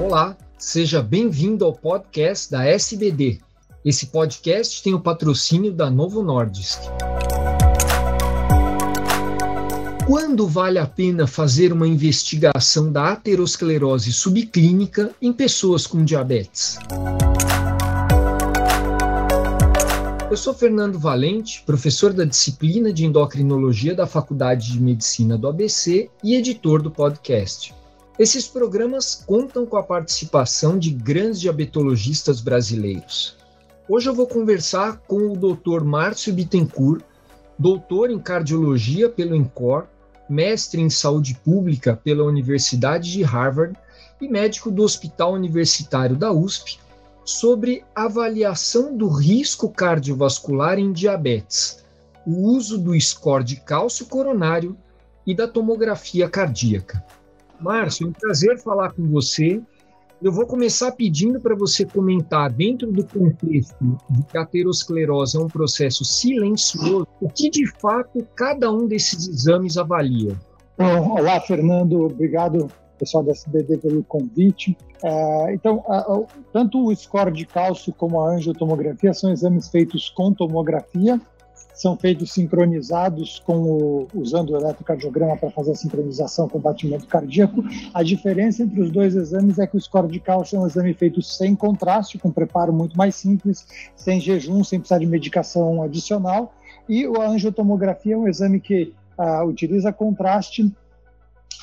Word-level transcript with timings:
Olá, 0.00 0.36
seja 0.58 1.02
bem-vindo 1.02 1.64
ao 1.64 1.72
podcast 1.72 2.50
da 2.50 2.64
SBD. 2.64 3.38
Esse 3.84 4.06
podcast 4.06 4.82
tem 4.82 4.94
o 4.94 5.00
patrocínio 5.00 5.72
da 5.72 5.90
Novo 5.90 6.22
Nordisk. 6.22 6.80
Quando 10.06 10.46
vale 10.46 10.78
a 10.78 10.86
pena 10.86 11.26
fazer 11.26 11.72
uma 11.72 11.86
investigação 11.86 12.90
da 12.90 13.12
aterosclerose 13.12 14.12
subclínica 14.12 15.10
em 15.20 15.32
pessoas 15.32 15.86
com 15.86 16.04
diabetes? 16.04 16.78
Eu 20.30 20.36
sou 20.36 20.52
Fernando 20.52 20.98
Valente, 20.98 21.62
professor 21.64 22.12
da 22.12 22.22
disciplina 22.22 22.92
de 22.92 23.02
endocrinologia 23.02 23.94
da 23.94 24.06
Faculdade 24.06 24.72
de 24.72 24.78
Medicina 24.78 25.38
do 25.38 25.48
ABC 25.48 26.10
e 26.22 26.34
editor 26.34 26.82
do 26.82 26.90
podcast. 26.90 27.74
Esses 28.18 28.46
programas 28.46 29.14
contam 29.14 29.64
com 29.64 29.78
a 29.78 29.82
participação 29.82 30.78
de 30.78 30.90
grandes 30.90 31.40
diabetologistas 31.40 32.42
brasileiros. 32.42 33.38
Hoje 33.88 34.10
eu 34.10 34.14
vou 34.14 34.26
conversar 34.26 34.98
com 35.08 35.32
o 35.32 35.34
Dr. 35.34 35.82
Márcio 35.82 36.34
Bittencourt, 36.34 37.02
doutor 37.58 38.10
em 38.10 38.18
cardiologia 38.18 39.08
pelo 39.08 39.34
INCOR, 39.34 39.86
mestre 40.28 40.82
em 40.82 40.90
saúde 40.90 41.40
pública 41.42 41.98
pela 42.04 42.24
Universidade 42.24 43.10
de 43.10 43.22
Harvard 43.22 43.74
e 44.20 44.28
médico 44.28 44.70
do 44.70 44.82
Hospital 44.82 45.32
Universitário 45.32 46.16
da 46.16 46.30
USP, 46.30 46.78
sobre 47.28 47.84
avaliação 47.94 48.96
do 48.96 49.06
risco 49.06 49.68
cardiovascular 49.68 50.78
em 50.78 50.92
diabetes, 50.92 51.84
o 52.26 52.48
uso 52.48 52.78
do 52.78 52.98
score 52.98 53.44
de 53.44 53.56
cálcio 53.56 54.06
coronário 54.06 54.74
e 55.26 55.34
da 55.34 55.46
tomografia 55.46 56.26
cardíaca. 56.26 57.04
Márcio, 57.60 58.06
é 58.06 58.08
um 58.08 58.12
prazer 58.12 58.58
falar 58.58 58.92
com 58.92 59.06
você. 59.10 59.60
Eu 60.22 60.32
vou 60.32 60.46
começar 60.46 60.92
pedindo 60.92 61.38
para 61.38 61.54
você 61.54 61.84
comentar, 61.84 62.50
dentro 62.50 62.90
do 62.90 63.04
contexto 63.04 63.98
de 64.08 64.22
que 64.22 64.38
a 64.38 64.40
aterosclerose 64.40 65.36
é 65.36 65.40
um 65.40 65.48
processo 65.48 66.06
silencioso, 66.06 67.06
o 67.20 67.28
que 67.28 67.50
de 67.50 67.66
fato 67.78 68.26
cada 68.34 68.72
um 68.72 68.86
desses 68.86 69.28
exames 69.28 69.76
avalia. 69.76 70.34
Olá, 70.78 71.38
Fernando. 71.42 72.06
Obrigado, 72.06 72.70
pessoal 72.98 73.22
da 73.22 73.32
SBD, 73.32 73.78
pelo 73.78 74.02
convite. 74.04 74.76
É, 75.02 75.54
então, 75.54 75.84
tanto 76.52 76.86
o 76.86 76.94
score 76.94 77.32
de 77.32 77.46
cálcio 77.46 77.92
como 77.92 78.20
a 78.20 78.30
angiotomografia 78.34 79.14
são 79.14 79.30
exames 79.30 79.68
feitos 79.68 80.10
com 80.10 80.32
tomografia 80.32 81.20
são 81.78 81.96
feitos 81.96 82.32
sincronizados 82.32 83.38
com 83.38 83.56
o, 83.56 84.08
usando 84.12 84.50
o 84.50 84.56
eletrocardiograma 84.56 85.36
para 85.36 85.48
fazer 85.50 85.70
a 85.70 85.74
sincronização 85.76 86.48
com 86.48 86.58
o 86.58 86.60
batimento 86.60 87.06
cardíaco. 87.06 87.62
A 87.94 88.02
diferença 88.02 88.64
entre 88.64 88.80
os 88.80 88.90
dois 88.90 89.14
exames 89.14 89.60
é 89.60 89.66
que 89.66 89.76
o 89.76 89.80
score 89.80 90.08
de 90.08 90.18
cálcio 90.18 90.56
é 90.56 90.60
um 90.60 90.66
exame 90.66 90.92
feito 90.92 91.22
sem 91.22 91.54
contraste, 91.54 92.18
com 92.18 92.32
preparo 92.32 92.72
muito 92.72 92.98
mais 92.98 93.14
simples, 93.14 93.64
sem 93.94 94.20
jejum, 94.20 94.64
sem 94.64 94.80
precisar 94.80 94.98
de 94.98 95.06
medicação 95.06 95.80
adicional. 95.80 96.52
E 96.88 97.04
a 97.04 97.28
angiotomografia 97.28 98.14
é 98.14 98.18
um 98.18 98.26
exame 98.26 98.58
que 98.58 98.92
uh, 99.16 99.44
utiliza 99.44 99.92
contraste 99.92 100.74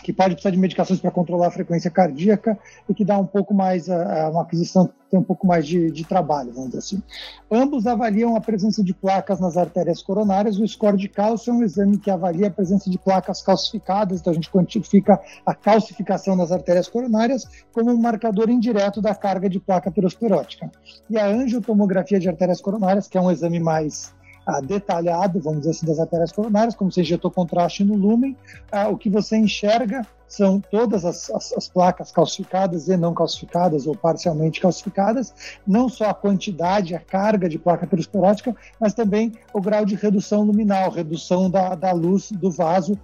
que 0.03 0.14
pode 0.14 0.36
precisar 0.36 0.52
de 0.52 0.58
medicações 0.58 1.00
para 1.00 1.11
controlar 1.11 1.47
a 1.47 1.52
frequência 1.52 1.89
cardíaca 1.89 2.58
e 2.88 2.94
que 2.94 3.03
dá 3.03 3.17
um 3.17 3.25
pouco 3.25 3.53
mais, 3.53 3.89
a, 3.89 4.30
uma 4.30 4.44
aquisição 4.44 4.89
tem 5.09 5.19
um 5.19 5.23
pouco 5.23 5.45
mais 5.45 5.67
de, 5.67 5.91
de, 5.91 6.03
trabalho, 6.03 6.52
vamos 6.52 6.69
dizer 6.69 6.80
assim. 6.80 7.03
Ambos 7.52 7.86
avaliam 7.86 8.36
a 8.36 8.41
presença 8.41 8.83
de 8.83 8.94
placas 8.94 9.39
nas 9.39 9.56
artérias 9.56 10.02
coronárias. 10.02 10.58
O 10.58 10.67
score 10.67 10.97
de 10.97 11.08
cálcio 11.08 11.52
é 11.52 11.53
um 11.53 11.63
exame 11.63 11.97
que 11.97 12.09
avalia 12.09 12.47
a 12.47 12.52
presença 12.52 12.89
de 12.89 12.97
placas 12.97 13.41
calcificadas, 13.41 14.19
então 14.19 14.31
a 14.31 14.33
gente 14.33 14.50
quantifica 14.50 15.19
a 15.45 15.53
calcificação 15.53 16.36
nas 16.36 16.52
artérias 16.52 16.88
coronárias 16.88 17.45
como 17.72 17.91
um 17.91 17.97
marcador 17.97 18.50
indireto 18.50 19.02
da 19.02 19.13
carga 19.13 19.47
de 19.47 19.59
placa 19.59 19.89
aterosclerótica. 19.89 20.72
E 21.09 21.17
a 21.17 21.28
angiotomografia 21.28 22.19
de 22.19 22.28
artérias 22.28 22.61
coronárias, 22.61 23.07
que 23.07 23.18
é 23.18 23.22
um 23.22 23.31
exame 23.31 23.59
mais 23.59 24.15
ah, 24.45 24.61
detalhado, 24.61 25.39
vamos 25.39 25.59
dizer 25.59 25.72
assim, 25.72 25.85
das 25.85 26.00
artérias 26.00 26.31
coronárias, 26.31 26.75
como 26.75 26.91
você 26.91 27.01
injetou 27.01 27.31
contraste 27.31 27.83
no 27.83 27.95
lúmen, 27.95 28.38
ah, 28.72 28.89
o 28.89 28.97
que 28.97 29.09
você 29.09 29.38
enxerga 29.38 30.06
são 30.28 30.59
todas 30.59 31.06
as, 31.06 31.30
as, 31.30 31.53
as, 31.53 31.68
placas 31.68 32.12
calcificadas 32.12 32.88
e 32.88 32.97
não 32.97 33.13
calcificadas 33.13 33.88
ou 33.88 33.96
parcialmente 33.96 34.59
calcificadas, 34.59 35.34
não 35.66 35.88
só 35.88 36.09
a 36.09 36.13
quantidade, 36.13 36.96
a 36.96 37.00
carga 37.00 37.47
de 37.47 37.59
placa 37.59 37.86
aterosclerótica, 37.86 38.56
mas 38.80 38.94
também 38.94 39.34
o 39.53 39.62
grau 39.62 39.86
de 39.86 39.96
redução 39.96 40.44
luminal, 40.44 40.90
redução 40.90 41.50
da, 41.50 41.75
da 41.75 41.91
luz 41.91 42.31
do 42.31 42.52
vaso 42.52 42.97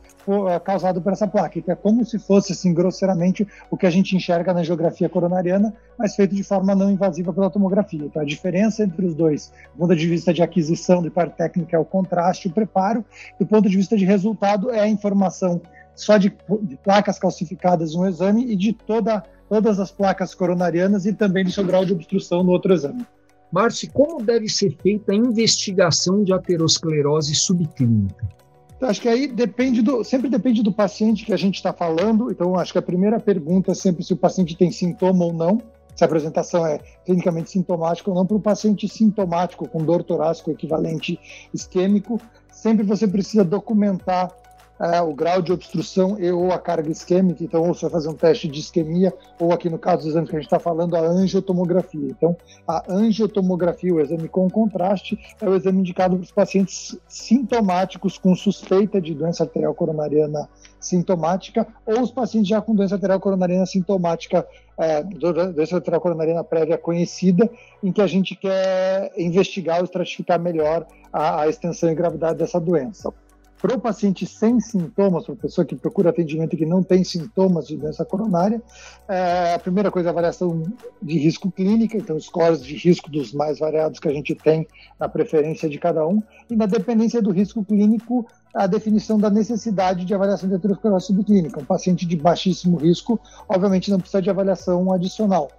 é, 0.50 0.60
causado 0.60 1.02
por 1.02 1.14
essa 1.14 1.28
placa. 1.28 1.58
Então 1.58 1.74
é 1.74 1.76
como 1.76 2.06
se 2.06 2.20
fosse, 2.20 2.54
assim, 2.54 2.74
grosseiramente, 2.74 3.48
o 3.70 3.78
que 3.78 3.86
a 3.86 3.90
gente 3.90 4.16
enxerga 4.16 4.54
na 4.54 4.64
geografia 4.64 5.10
coronariana, 5.10 5.74
mas 5.98 6.16
feito 6.16 6.36
de 6.36 6.44
forma 6.44 6.76
não 6.76 6.92
invasiva 6.92 7.34
pela 7.34 7.50
tomografia. 7.50 8.06
Então 8.06 8.22
a 8.22 8.26
diferença 8.26 8.84
entre 8.84 9.06
os 9.06 9.16
dois, 9.16 9.52
do 9.74 9.80
ponto 9.80 9.96
de 9.96 10.08
vista 10.08 10.34
de 10.34 10.44
aquisição, 10.44 11.02
de 11.02 11.10
parte 11.10 11.36
técnica, 11.36 11.76
é 11.76 11.80
o 11.80 11.86
contraste, 11.86 12.48
o 12.48 12.52
preparo, 12.52 13.04
do 13.40 13.46
ponto 13.46 13.68
de 13.68 13.76
vista 13.76 13.98
de 13.98 14.06
resultado, 14.06 14.72
é 14.72 14.80
a 14.80 14.88
informação 14.88 15.62
só 16.02 16.18
de, 16.18 16.34
de 16.64 16.78
placas 16.78 17.20
calcificadas 17.20 17.94
no 17.94 18.08
exame 18.08 18.52
e 18.52 18.56
de 18.56 18.74
toda, 18.74 19.24
todas 19.48 19.80
as 19.80 19.92
placas 19.92 20.34
coronarianas 20.34 21.06
e 21.06 21.14
também 21.14 21.44
do 21.44 21.52
seu 21.52 21.64
grau 21.64 21.86
de 21.86 21.94
obstrução 21.94 22.44
no 22.44 22.52
outro 22.52 22.74
exame. 22.74 23.06
Márcio, 23.52 23.92
como 23.94 24.24
deve 24.24 24.50
ser 24.50 24.76
feita 24.82 25.12
a 25.12 25.16
investigação 25.16 26.24
de 26.24 26.34
aterosclerose 26.34 27.36
subclínica? 27.36 28.28
Então, 28.76 28.90
acho 28.90 29.00
que 29.00 29.10
aí 29.10 29.28
depende 29.28 29.84
do, 29.84 30.04
sempre 30.04 30.28
depende 30.28 30.64
do 30.64 30.72
paciente 30.72 31.24
que 31.24 31.34
a 31.34 31.38
gente 31.38 31.56
está 31.56 31.72
falando. 31.72 32.32
Então, 32.32 32.58
acho 32.58 32.72
que 32.72 32.80
a 32.80 32.82
primeira 32.82 33.20
pergunta 33.20 33.74
é 33.74 33.76
sempre 33.76 34.04
se 34.04 34.12
o 34.12 34.18
paciente 34.18 34.58
tem 34.58 34.72
sintoma 34.72 35.24
ou 35.24 35.34
não, 35.34 35.62
se 35.96 36.04
a 36.04 36.08
apresentação 36.08 36.66
é 36.66 36.80
clinicamente 37.06 37.52
sintomática 37.52 38.10
ou 38.10 38.16
não. 38.16 38.26
Para 38.26 38.38
o 38.38 38.42
paciente 38.42 38.88
sintomático 38.88 39.70
com 39.70 39.86
dor 39.86 40.02
torácica 40.02 40.50
equivalente 40.50 41.20
isquêmico, 41.54 42.20
sempre 42.52 42.84
você 42.84 43.08
precisa 43.08 43.44
documentar 43.44 44.32
é, 44.82 45.00
o 45.00 45.14
grau 45.14 45.42
de 45.42 45.52
obstrução 45.52 46.20
e 46.20 46.32
ou 46.32 46.52
a 46.52 46.58
carga 46.58 46.90
isquêmica, 46.90 47.44
então 47.44 47.62
ou 47.62 47.74
você 47.74 47.82
vai 47.82 47.92
fazer 47.92 48.10
um 48.10 48.16
teste 48.16 48.48
de 48.48 48.60
isquemia, 48.60 49.14
ou 49.40 49.54
aqui 49.54 49.70
no 49.70 49.78
caso 49.78 50.00
dos 50.00 50.08
exames 50.08 50.30
que 50.30 50.36
a 50.36 50.40
gente 50.40 50.48
está 50.48 50.60
falando, 50.60 50.96
a 50.96 51.02
angiotomografia. 51.02 52.10
Então, 52.10 52.36
a 52.68 52.84
angiotomografia, 52.92 53.94
o 53.94 54.00
exame 54.00 54.28
com 54.28 54.50
contraste, 54.50 55.20
é 55.40 55.48
o 55.48 55.56
exame 55.56 55.80
indicado 55.80 56.16
para 56.16 56.24
os 56.24 56.32
pacientes 56.32 56.98
sintomáticos 57.08 58.18
com 58.18 58.36
suspeita 58.36 59.00
de 59.00 59.14
doença 59.14 59.44
arterial 59.44 59.76
coronariana 59.76 60.50
sintomática, 60.80 61.68
ou 61.86 62.02
os 62.02 62.10
pacientes 62.10 62.50
já 62.50 62.60
com 62.60 62.74
doença 62.74 62.96
arterial 62.96 63.20
coronariana 63.20 63.68
sintomática, 63.68 64.48
é, 64.80 65.04
doença 65.04 65.76
arterial 65.76 66.02
coronariana 66.02 66.44
prévia 66.44 66.78
conhecida, 66.78 67.48
em 67.84 67.92
que 67.92 68.02
a 68.02 68.08
gente 68.08 68.36
quer 68.36 69.12
investigar 69.16 69.78
ou 69.78 69.84
estratificar 69.84 70.40
melhor 70.40 70.88
a, 71.14 71.42
a 71.42 71.48
extensão 71.48 71.92
e 71.92 71.94
gravidade 71.94 72.40
dessa 72.40 72.60
doença. 72.60 73.14
Para 73.62 73.76
o 73.76 73.80
paciente 73.80 74.26
sem 74.26 74.60
sintomas, 74.60 75.26
para 75.26 75.36
a 75.36 75.38
pessoa 75.38 75.64
que 75.64 75.76
procura 75.76 76.10
atendimento 76.10 76.56
e 76.56 76.58
que 76.58 76.66
não 76.66 76.82
tem 76.82 77.04
sintomas 77.04 77.68
de 77.68 77.78
doença 77.78 78.04
coronária, 78.04 78.60
é, 79.08 79.54
a 79.54 79.60
primeira 79.60 79.92
coisa 79.92 80.08
é 80.08 80.10
a 80.10 80.14
avaliação 80.14 80.64
de 81.00 81.20
risco 81.20 81.52
clínica, 81.52 81.96
então 81.96 82.20
scores 82.20 82.64
de 82.64 82.76
risco 82.76 83.12
dos 83.12 83.32
mais 83.32 83.60
variados 83.60 84.00
que 84.00 84.08
a 84.08 84.14
gente 84.14 84.34
tem 84.34 84.68
na 85.00 85.08
preferência 85.08 85.70
de 85.70 85.78
cada 85.78 86.08
um, 86.08 86.24
e 86.50 86.56
na 86.56 86.66
dependência 86.66 87.22
do 87.22 87.30
risco 87.30 87.64
clínico, 87.64 88.26
a 88.52 88.66
definição 88.66 89.20
da 89.20 89.30
necessidade 89.30 90.06
de 90.06 90.14
avaliação 90.16 90.50
de 90.50 90.56
aterosclerose 90.56 91.06
subclínica. 91.06 91.60
Um 91.60 91.66
paciente 91.66 92.08
de 92.08 92.18
baixíssimo 92.18 92.78
risco, 92.78 93.20
obviamente, 93.48 93.92
não 93.92 94.00
precisa 94.00 94.24
de 94.24 94.30
avaliação 94.32 94.92
adicional. 94.92 95.50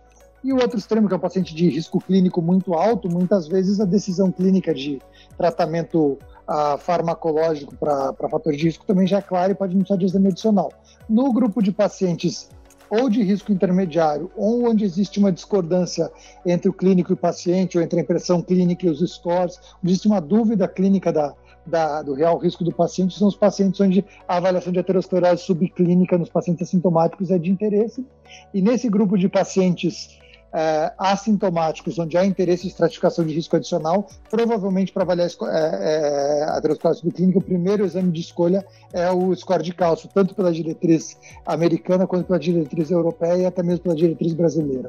E 0.43 0.53
o 0.53 0.57
outro 0.57 0.77
extremo, 0.77 1.07
que 1.07 1.15
é 1.15 1.17
um 1.17 1.21
paciente 1.21 1.55
de 1.55 1.69
risco 1.69 2.01
clínico 2.01 2.43
muito 2.43 2.75
alto, 2.75 3.09
muitas 3.09 3.47
vezes 3.47 3.79
a 3.79 3.85
decisão 3.85 4.33
clínica 4.33 4.75
de 4.75 5.01
tratamento 5.39 6.19
a 6.47 6.77
farmacológico 6.77 7.77
para 7.77 8.29
fatores 8.31 8.59
de 8.59 8.67
risco 8.67 8.85
também 8.85 9.07
já 9.07 9.19
é 9.19 9.23
claro 9.23 9.53
e 9.53 9.55
pode 9.55 9.75
não 9.75 9.81
precisar 9.81 9.99
de 9.99 10.05
exame 10.07 10.29
adicional. 10.29 10.73
No 11.09 11.33
grupo 11.33 11.63
de 11.63 11.73
pacientes 11.73 12.49
ou 12.91 13.09
de 13.09 13.23
risco 13.23 13.51
intermediário, 13.51 14.31
ou 14.37 14.69
onde 14.69 14.85
existe 14.85 15.19
uma 15.19 15.33
discordância 15.33 16.13
entre 16.45 16.69
o 16.69 16.75
clínico 16.75 17.11
e 17.11 17.15
o 17.15 17.17
paciente, 17.17 17.79
ou 17.79 17.83
entre 17.83 17.99
a 17.99 18.03
impressão 18.03 18.43
clínica 18.43 18.85
e 18.85 18.91
os 18.91 19.01
scores, 19.11 19.59
existe 19.83 20.07
uma 20.07 20.21
dúvida 20.21 20.69
clínica 20.69 21.11
da, 21.11 21.35
da, 21.65 22.03
do 22.03 22.13
real 22.13 22.37
risco 22.37 22.63
do 22.63 22.71
paciente, 22.71 23.19
são 23.19 23.29
os 23.29 23.37
pacientes 23.37 23.81
onde 23.81 24.05
a 24.29 24.37
avaliação 24.37 24.71
de 24.71 24.79
aterosclerose 24.79 25.43
subclínica 25.43 26.19
nos 26.19 26.29
pacientes 26.29 26.69
assintomáticos 26.69 27.31
é 27.31 27.39
de 27.39 27.51
interesse. 27.51 28.05
E 28.53 28.61
nesse 28.61 28.91
grupo 28.91 29.17
de 29.17 29.27
pacientes 29.27 30.21
é, 30.53 30.93
assintomáticos, 30.99 31.99
onde 31.99 32.17
há 32.17 32.25
interesse 32.25 32.67
em 32.67 32.69
estratificação 32.69 33.25
de 33.25 33.35
risco 33.35 33.57
adicional, 33.57 34.07
provavelmente 34.31 34.93
para 34.93 35.03
avaliar 35.03 35.29
é, 35.29 35.35
é, 35.51 36.45
a 36.45 36.57
aterosclerose 36.57 37.01
subclínica, 37.01 37.39
o 37.39 37.43
primeiro 37.43 37.85
exame 37.85 38.13
de 38.13 38.21
escolha 38.21 38.65
é 38.93 39.11
o 39.11 39.35
score 39.35 39.63
de 39.63 39.73
cálcio, 39.73 40.09
tanto 40.13 40.35
pela 40.35 40.53
diretriz 40.53 41.17
americana 41.47 42.07
quanto 42.07 42.27
pela 42.27 42.39
diretriz 42.39 42.91
europeia 42.91 43.37
e 43.37 43.47
até 43.47 43.63
mesmo 43.63 43.85
pela 43.85 43.95
diretriz 43.95 44.35
brasileira. 44.35 44.89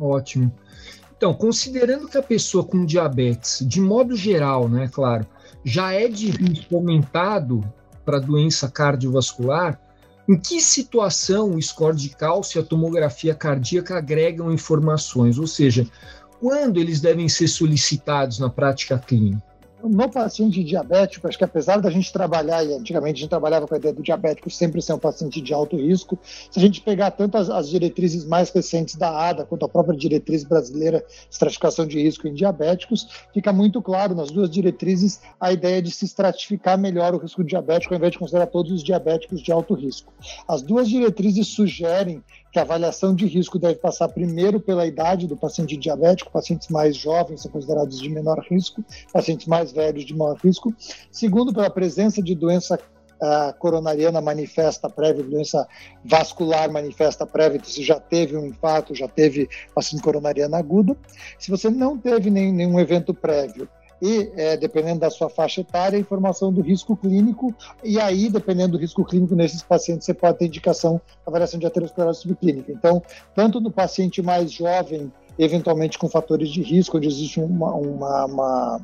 Ótimo. 0.00 0.50
Então, 1.16 1.32
considerando 1.32 2.08
que 2.08 2.18
a 2.18 2.22
pessoa 2.22 2.64
com 2.64 2.84
diabetes, 2.84 3.64
de 3.66 3.80
modo 3.80 4.16
geral, 4.16 4.68
né, 4.68 4.90
claro, 4.92 5.26
já 5.64 5.92
é 5.92 6.08
de 6.08 6.30
risco 6.30 6.76
aumentado 6.76 7.64
para 8.04 8.18
doença 8.18 8.68
cardiovascular, 8.68 9.80
Em 10.26 10.38
que 10.38 10.60
situação 10.60 11.50
o 11.54 11.62
score 11.62 11.96
de 11.96 12.08
cálcio 12.10 12.58
e 12.58 12.62
a 12.62 12.64
tomografia 12.64 13.34
cardíaca 13.34 13.98
agregam 13.98 14.50
informações? 14.50 15.38
Ou 15.38 15.46
seja, 15.46 15.86
quando 16.40 16.78
eles 16.78 17.00
devem 17.00 17.28
ser 17.28 17.48
solicitados 17.48 18.38
na 18.38 18.48
prática 18.48 18.98
clínica? 18.98 19.53
No 19.88 20.10
paciente 20.10 20.64
diabético, 20.64 21.28
acho 21.28 21.36
que 21.36 21.44
apesar 21.44 21.80
da 21.80 21.90
gente 21.90 22.12
trabalhar, 22.12 22.64
e 22.64 22.74
antigamente 22.74 23.18
a 23.18 23.20
gente 23.20 23.30
trabalhava 23.30 23.66
com 23.66 23.74
a 23.74 23.78
ideia 23.78 23.92
do 23.92 24.02
diabético 24.02 24.50
sempre 24.50 24.80
ser 24.80 24.94
um 24.94 24.98
paciente 24.98 25.40
de 25.40 25.52
alto 25.52 25.76
risco, 25.76 26.18
se 26.24 26.58
a 26.58 26.62
gente 26.62 26.80
pegar 26.80 27.10
tanto 27.10 27.36
as, 27.36 27.50
as 27.50 27.68
diretrizes 27.68 28.24
mais 28.24 28.50
recentes 28.50 28.94
da 28.96 29.10
ADA 29.10 29.44
quanto 29.44 29.64
a 29.64 29.68
própria 29.68 29.96
diretriz 29.96 30.44
brasileira 30.44 31.00
de 31.00 31.14
estratificação 31.30 31.86
de 31.86 32.00
risco 32.00 32.26
em 32.26 32.34
diabéticos, 32.34 33.08
fica 33.32 33.52
muito 33.52 33.82
claro 33.82 34.14
nas 34.14 34.30
duas 34.30 34.50
diretrizes 34.50 35.20
a 35.38 35.52
ideia 35.52 35.82
de 35.82 35.90
se 35.90 36.04
estratificar 36.04 36.78
melhor 36.78 37.14
o 37.14 37.18
risco 37.18 37.44
diabético 37.44 37.94
ao 37.94 37.98
invés 37.98 38.12
de 38.12 38.18
considerar 38.18 38.46
todos 38.46 38.72
os 38.72 38.82
diabéticos 38.82 39.42
de 39.42 39.52
alto 39.52 39.74
risco. 39.74 40.12
As 40.48 40.62
duas 40.62 40.88
diretrizes 40.88 41.48
sugerem 41.48 42.22
que 42.54 42.58
a 42.60 42.62
avaliação 42.62 43.12
de 43.12 43.26
risco 43.26 43.58
deve 43.58 43.74
passar 43.74 44.06
primeiro 44.06 44.60
pela 44.60 44.86
idade 44.86 45.26
do 45.26 45.36
paciente 45.36 45.76
diabético, 45.76 46.30
pacientes 46.30 46.68
mais 46.68 46.96
jovens 46.96 47.42
são 47.42 47.50
considerados 47.50 48.00
de 48.00 48.08
menor 48.08 48.38
risco, 48.48 48.82
pacientes 49.12 49.48
mais 49.48 49.72
velhos 49.72 50.04
de 50.04 50.16
maior 50.16 50.36
risco. 50.36 50.72
Segundo, 51.10 51.52
pela 51.52 51.68
presença 51.68 52.22
de 52.22 52.32
doença 52.32 52.78
uh, 53.20 53.58
coronariana 53.58 54.20
manifesta 54.20 54.88
prévia, 54.88 55.24
doença 55.24 55.66
vascular 56.04 56.70
manifesta 56.70 57.26
prévia, 57.26 57.56
então, 57.56 57.68
se 57.68 57.82
já 57.82 57.98
teve 57.98 58.36
um 58.36 58.46
infarto, 58.46 58.94
já 58.94 59.08
teve 59.08 59.48
paciente 59.74 60.04
coronariana 60.04 60.56
aguda. 60.56 60.96
Se 61.40 61.50
você 61.50 61.68
não 61.68 61.98
teve 61.98 62.30
nenhum 62.30 62.78
evento 62.78 63.12
prévio, 63.12 63.68
e, 64.00 64.30
é, 64.36 64.56
dependendo 64.56 65.00
da 65.00 65.10
sua 65.10 65.28
faixa 65.28 65.60
etária, 65.60 65.96
a 65.96 66.00
informação 66.00 66.52
do 66.52 66.60
risco 66.60 66.96
clínico, 66.96 67.54
e 67.82 67.98
aí, 67.98 68.28
dependendo 68.28 68.72
do 68.72 68.78
risco 68.78 69.04
clínico 69.04 69.34
nesses 69.34 69.62
pacientes, 69.62 70.04
você 70.04 70.14
pode 70.14 70.38
ter 70.38 70.46
indicação 70.46 71.00
da 71.24 71.32
variação 71.32 71.58
de 71.58 71.66
aterosclerose 71.66 72.20
subclínica. 72.20 72.72
Então, 72.72 73.02
tanto 73.34 73.60
no 73.60 73.70
paciente 73.70 74.22
mais 74.22 74.52
jovem, 74.52 75.12
eventualmente 75.38 75.98
com 75.98 76.08
fatores 76.08 76.48
de 76.48 76.62
risco, 76.62 76.96
onde 76.96 77.08
existe 77.08 77.40
uma, 77.40 77.72
uma, 77.74 78.24
uma 78.26 78.80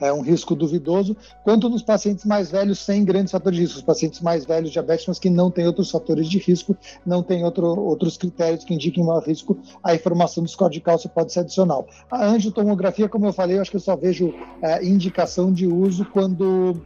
é, 0.00 0.12
um 0.12 0.20
risco 0.20 0.54
duvidoso, 0.54 1.16
quanto 1.44 1.68
nos 1.68 1.82
pacientes 1.82 2.24
mais 2.24 2.50
velhos 2.50 2.78
sem 2.78 3.04
grandes 3.04 3.32
fatores 3.32 3.56
de 3.56 3.62
risco, 3.64 3.78
os 3.78 3.84
pacientes 3.84 4.20
mais 4.20 4.44
velhos 4.44 4.70
diabéticos, 4.70 5.18
que 5.18 5.30
não 5.30 5.50
têm 5.50 5.66
outros 5.66 5.90
fatores 5.90 6.28
de 6.28 6.38
risco, 6.38 6.76
não 7.04 7.22
têm 7.22 7.44
outro, 7.44 7.66
outros 7.66 8.16
critérios 8.16 8.64
que 8.64 8.74
indiquem 8.74 9.04
maior 9.04 9.22
risco, 9.22 9.58
a 9.82 9.94
informação 9.94 10.42
do 10.42 10.48
score 10.48 10.72
de 10.72 10.80
cálcio 10.80 11.10
pode 11.10 11.32
ser 11.32 11.40
adicional. 11.40 11.86
A 12.10 12.26
angiotomografia, 12.26 13.08
como 13.08 13.26
eu 13.26 13.32
falei, 13.32 13.56
eu 13.56 13.62
acho 13.62 13.70
que 13.70 13.76
eu 13.76 13.80
só 13.80 13.96
vejo 13.96 14.34
é, 14.62 14.84
indicação 14.84 15.52
de 15.52 15.66
uso 15.66 16.04
quando 16.04 16.80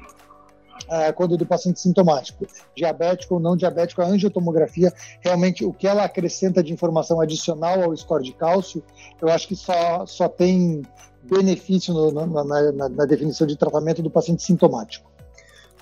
é, 0.88 1.12
quando 1.12 1.36
do 1.36 1.46
paciente 1.46 1.80
sintomático, 1.80 2.46
diabético 2.76 3.34
ou 3.34 3.40
não 3.40 3.56
diabético, 3.56 4.02
a 4.02 4.06
angiotomografia, 4.06 4.92
realmente 5.20 5.64
o 5.64 5.72
que 5.72 5.86
ela 5.86 6.04
acrescenta 6.04 6.62
de 6.62 6.72
informação 6.72 7.20
adicional 7.20 7.82
ao 7.82 7.96
score 7.96 8.24
de 8.24 8.32
cálcio, 8.32 8.82
eu 9.20 9.28
acho 9.28 9.48
que 9.48 9.56
só, 9.56 10.04
só 10.06 10.28
tem 10.28 10.82
benefício 11.28 11.92
no, 11.94 12.10
na, 12.12 12.44
na, 12.44 12.88
na 12.88 13.04
definição 13.04 13.46
de 13.46 13.56
tratamento 13.56 14.02
do 14.02 14.10
paciente 14.10 14.42
sintomático. 14.42 15.10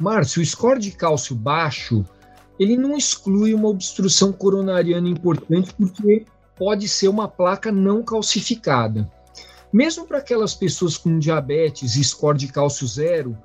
Márcio, 0.01 0.43
o 0.43 0.47
score 0.47 0.81
de 0.81 0.93
cálcio 0.93 1.35
baixo, 1.35 2.05
ele 2.59 2.77
não 2.77 2.97
exclui 2.97 3.55
uma 3.55 3.69
obstrução 3.69 4.33
coronariana 4.33 5.09
importante 5.09 5.75
porque 5.75 6.25
pode 6.57 6.89
ser 6.89 7.09
uma 7.09 7.29
placa 7.29 7.71
não 7.73 8.03
calcificada. 8.03 9.11
Mesmo 9.73 10.07
para 10.07 10.19
aquelas 10.19 10.55
pessoas 10.55 10.97
com 10.97 11.19
diabetes 11.19 11.97
e 11.97 12.05
score 12.05 12.37
de 12.37 12.49
cálcio 12.49 12.87
zero, 12.87 13.37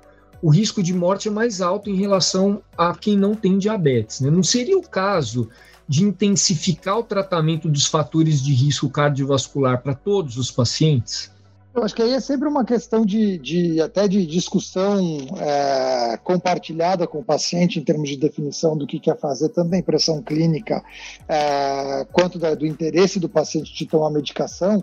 o 0.42 0.50
risco 0.50 0.82
de 0.82 0.94
morte 0.94 1.28
é 1.28 1.30
mais 1.30 1.60
alto 1.60 1.90
em 1.90 1.96
relação 1.96 2.62
a 2.76 2.94
quem 2.94 3.16
não 3.16 3.34
tem 3.34 3.58
diabetes. 3.58 4.20
Né? 4.20 4.30
Não 4.30 4.42
seria 4.42 4.78
o 4.78 4.86
caso 4.86 5.48
de 5.88 6.04
intensificar 6.04 6.98
o 6.98 7.02
tratamento 7.02 7.68
dos 7.68 7.86
fatores 7.86 8.42
de 8.42 8.52
risco 8.52 8.90
cardiovascular 8.90 9.82
para 9.82 9.94
todos 9.94 10.36
os 10.36 10.50
pacientes? 10.50 11.32
Eu 11.78 11.84
acho 11.84 11.94
que 11.94 12.02
aí 12.02 12.12
é 12.12 12.18
sempre 12.18 12.48
uma 12.48 12.64
questão 12.64 13.06
de, 13.06 13.38
de 13.38 13.80
até 13.80 14.08
de 14.08 14.26
discussão 14.26 14.98
é, 15.40 16.18
compartilhada 16.24 17.06
com 17.06 17.20
o 17.20 17.24
paciente 17.24 17.78
em 17.78 17.84
termos 17.84 18.08
de 18.08 18.16
definição 18.16 18.76
do 18.76 18.84
que 18.84 18.98
quer 18.98 19.16
fazer, 19.16 19.50
tanto 19.50 19.70
da 19.70 19.78
impressão 19.78 20.20
clínica 20.20 20.82
é, 21.28 22.04
quanto 22.12 22.36
da, 22.36 22.56
do 22.56 22.66
interesse 22.66 23.20
do 23.20 23.28
paciente 23.28 23.72
de 23.72 23.86
tomar 23.86 24.10
medicação. 24.10 24.82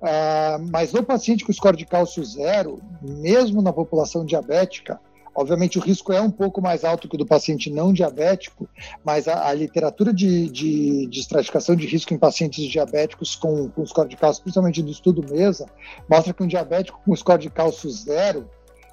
É, 0.00 0.56
mas 0.70 0.92
no 0.92 1.02
paciente 1.02 1.44
com 1.44 1.52
score 1.52 1.76
de 1.76 1.84
cálcio 1.84 2.24
zero, 2.24 2.80
mesmo 3.02 3.60
na 3.60 3.72
população 3.72 4.24
diabética, 4.24 5.00
Obviamente, 5.36 5.78
o 5.78 5.82
risco 5.82 6.14
é 6.14 6.20
um 6.20 6.30
pouco 6.30 6.62
mais 6.62 6.82
alto 6.82 7.06
que 7.06 7.14
o 7.14 7.18
do 7.18 7.26
paciente 7.26 7.70
não 7.70 7.92
diabético, 7.92 8.66
mas 9.04 9.28
a, 9.28 9.48
a 9.48 9.52
literatura 9.52 10.10
de, 10.10 10.48
de, 10.48 11.06
de, 11.06 11.20
estratificação 11.20 11.76
de 11.76 11.86
risco 11.86 12.14
em 12.14 12.18
pacientes 12.18 12.64
diabéticos 12.64 13.36
com, 13.36 13.68
com 13.68 13.84
score 13.84 14.08
de 14.08 14.16
cálcio, 14.16 14.42
principalmente 14.42 14.82
do 14.82 14.90
estudo 14.90 15.22
MESA, 15.30 15.66
mostra 16.08 16.32
que 16.32 16.42
um 16.42 16.46
diabético 16.46 16.98
com 17.04 17.14
score 17.14 17.42
de 17.42 17.50
cálcio 17.50 17.90
zero, 17.90 18.48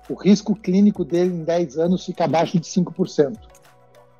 o 0.10 0.16
risco 0.16 0.54
clínico 0.54 1.06
dele 1.06 1.34
em 1.34 1.44
10 1.45 1.78
anos 1.78 2.06
fica 2.06 2.25
abaixo 2.25 2.60
de 2.60 2.68
5%. 2.68 3.38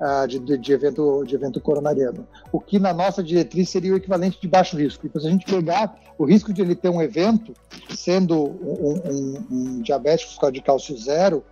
Uh, 0.00 0.26
de, 0.26 0.40
de, 0.40 0.58
de, 0.58 0.72
evento, 0.72 1.24
de 1.24 1.36
evento 1.36 1.60
coronariano, 1.60 2.26
o 2.50 2.60
que 2.60 2.80
na 2.80 2.92
nossa 2.92 3.22
diretriz 3.22 3.70
seria 3.70 3.92
o 3.92 3.96
equivalente 3.96 4.40
de 4.40 4.48
baixo 4.48 4.76
risco. 4.76 5.06
Então, 5.06 5.22
se 5.22 5.28
a 5.28 5.30
gente 5.30 5.46
pegar 5.46 5.96
o 6.18 6.24
risco 6.24 6.52
de 6.52 6.60
ele 6.60 6.74
ter 6.74 6.88
um 6.88 7.00
evento, 7.00 7.54
sendo 7.94 8.34
um, 8.44 9.00
um, 9.04 9.46
um 9.50 9.80
diabético 9.82 10.50
de 10.50 10.60
cálcio 10.60 10.98
zero, 10.98 11.44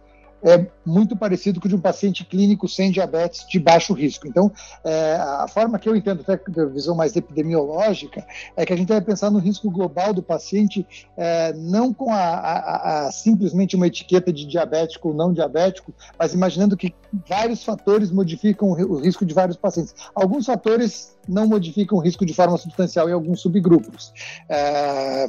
é 0.44 0.66
muito 0.84 1.16
parecido 1.16 1.60
com 1.60 1.66
o 1.66 1.68
de 1.68 1.76
um 1.76 1.80
paciente 1.80 2.24
clínico 2.24 2.68
sem 2.68 2.90
diabetes 2.90 3.46
de 3.48 3.58
baixo 3.58 3.92
risco. 3.92 4.26
Então, 4.26 4.50
é, 4.84 5.14
a 5.16 5.46
forma 5.48 5.78
que 5.78 5.88
eu 5.88 5.94
entendo, 5.94 6.20
até 6.20 6.36
da 6.50 6.66
visão 6.66 6.96
mais 6.96 7.14
epidemiológica, 7.14 8.26
é 8.56 8.66
que 8.66 8.72
a 8.72 8.76
gente 8.76 8.88
deve 8.88 9.06
pensar 9.06 9.30
no 9.30 9.38
risco 9.38 9.70
global 9.70 10.12
do 10.12 10.22
paciente, 10.22 10.86
é, 11.16 11.52
não 11.52 11.94
com 11.94 12.12
a, 12.12 12.18
a, 12.18 13.06
a, 13.06 13.12
simplesmente 13.12 13.76
uma 13.76 13.86
etiqueta 13.86 14.32
de 14.32 14.44
diabético 14.44 15.08
ou 15.08 15.14
não 15.14 15.32
diabético, 15.32 15.94
mas 16.18 16.34
imaginando 16.34 16.76
que 16.76 16.94
vários 17.28 17.64
fatores 17.64 18.10
modificam 18.10 18.70
o 18.70 18.98
risco 18.98 19.24
de 19.24 19.34
vários 19.34 19.56
pacientes. 19.56 19.94
Alguns 20.14 20.46
fatores 20.46 21.16
não 21.28 21.46
modificam 21.46 21.98
o 21.98 22.00
risco 22.00 22.26
de 22.26 22.34
forma 22.34 22.56
substancial 22.56 23.08
em 23.08 23.12
alguns 23.12 23.40
subgrupos. 23.40 24.12
É, 24.48 25.28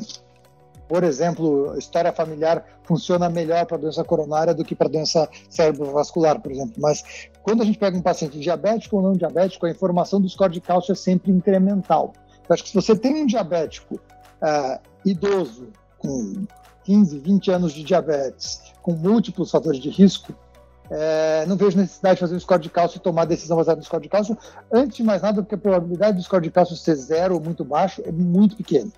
por 0.87 1.03
exemplo, 1.03 1.77
história 1.77 2.11
familiar 2.11 2.63
funciona 2.83 3.29
melhor 3.29 3.65
para 3.65 3.77
doença 3.77 4.03
coronária 4.03 4.53
do 4.53 4.63
que 4.63 4.75
para 4.75 4.89
doença 4.89 5.29
cerebrovascular, 5.49 6.39
por 6.39 6.51
exemplo. 6.51 6.73
Mas 6.77 7.03
quando 7.41 7.61
a 7.61 7.65
gente 7.65 7.77
pega 7.77 7.97
um 7.97 8.01
paciente 8.01 8.39
diabético 8.39 8.97
ou 8.97 9.01
não 9.01 9.13
diabético, 9.13 9.65
a 9.65 9.69
informação 9.69 10.19
do 10.19 10.27
score 10.27 10.51
de 10.51 10.61
cálcio 10.61 10.91
é 10.91 10.95
sempre 10.95 11.31
incremental. 11.31 12.13
Eu 12.47 12.53
acho 12.53 12.63
que 12.63 12.69
se 12.69 12.75
você 12.75 12.95
tem 12.95 13.23
um 13.23 13.25
diabético 13.25 13.95
uh, 13.95 14.79
idoso, 15.05 15.69
com 15.97 16.45
15, 16.83 17.19
20 17.19 17.51
anos 17.51 17.73
de 17.73 17.83
diabetes, 17.83 18.61
com 18.81 18.91
múltiplos 18.91 19.49
fatores 19.49 19.79
de 19.79 19.89
risco, 19.89 20.35
é, 20.91 21.45
não 21.47 21.55
vejo 21.55 21.77
necessidade 21.77 22.15
de 22.15 22.19
fazer 22.19 22.35
um 22.35 22.39
score 22.39 22.61
de 22.61 22.69
cálcio 22.69 22.97
e 22.97 22.99
tomar 22.99 23.23
decisão 23.23 23.55
baseada 23.55 23.79
no 23.79 23.85
score 23.85 24.03
de 24.03 24.09
cálcio. 24.09 24.37
Antes 24.71 24.97
de 24.97 25.03
mais 25.03 25.21
nada, 25.21 25.41
porque 25.41 25.55
a 25.55 25.57
probabilidade 25.57 26.17
do 26.17 26.23
score 26.23 26.43
de 26.43 26.51
cálcio 26.51 26.75
ser 26.75 26.95
zero 26.95 27.35
ou 27.35 27.41
muito 27.41 27.63
baixo 27.63 28.01
é 28.05 28.11
muito 28.11 28.57
pequena 28.57 28.91